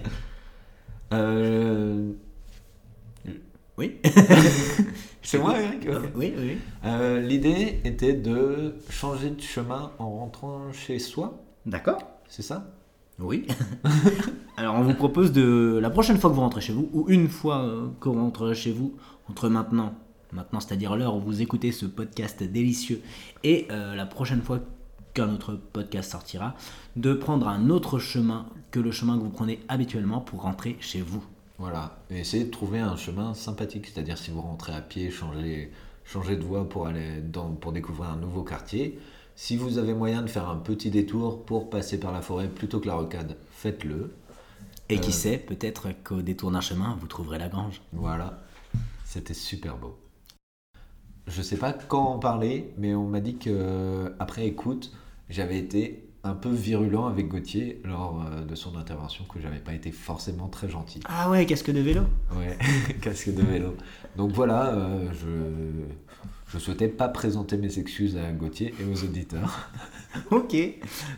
[1.12, 2.12] Euh,
[3.76, 3.96] Oui
[5.22, 5.88] C'est moi, Eric.
[6.14, 6.58] Oui, oui.
[6.84, 11.98] Euh, L'idée était de changer de chemin en rentrant chez soi, D'accord.
[12.28, 12.70] c'est ça?
[13.18, 13.46] Oui.
[14.56, 17.28] Alors, on vous propose de la prochaine fois que vous rentrez chez vous, ou une
[17.28, 18.94] fois euh, que chez vous,
[19.28, 19.94] entre maintenant,
[20.32, 23.02] maintenant c'est-à-dire l'heure où vous écoutez ce podcast délicieux,
[23.42, 24.60] et euh, la prochaine fois
[25.14, 26.54] qu'un autre podcast sortira,
[26.96, 31.00] de prendre un autre chemin que le chemin que vous prenez habituellement pour rentrer chez
[31.00, 31.24] vous.
[31.58, 35.72] Voilà, et essayez de trouver un chemin sympathique, c'est-à-dire si vous rentrez à pied, changez,
[36.04, 38.98] changez de voie pour, aller dans, pour découvrir un nouveau quartier.
[39.40, 42.80] Si vous avez moyen de faire un petit détour pour passer par la forêt plutôt
[42.80, 44.12] que la rocade, faites-le.
[44.88, 45.12] Et qui Euh.
[45.12, 47.80] sait, peut-être qu'au détour d'un chemin, vous trouverez la grange.
[47.92, 48.42] Voilà,
[49.04, 49.96] c'était super beau.
[51.28, 54.92] Je sais pas quand en parler, mais on m'a dit que après écoute,
[55.28, 59.72] j'avais été un peu virulent avec Gauthier lors euh, de son intervention, que j'avais pas
[59.72, 60.98] été forcément très gentil.
[61.04, 62.02] Ah ouais, casque de vélo
[62.36, 62.58] Ouais,
[63.00, 63.76] casque de vélo.
[64.16, 65.84] Donc voilà, euh, je
[66.48, 69.70] je souhaitais pas présenter mes excuses à Gauthier et aux auditeurs.
[70.30, 70.56] Ok.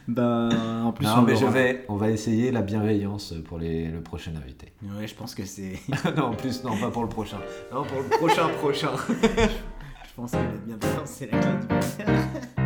[0.08, 0.50] Ben,
[0.84, 4.02] en plus, non, on mais je vais, on va essayer la bienveillance pour les, le
[4.02, 4.72] prochain invité.
[4.82, 5.78] Ouais, je pense que c'est.
[6.16, 7.38] non, en plus, non, pas pour le prochain.
[7.72, 8.90] Non, pour le prochain prochain.
[9.22, 12.59] je pense que la bienveillance, c'est la clé du bonheur.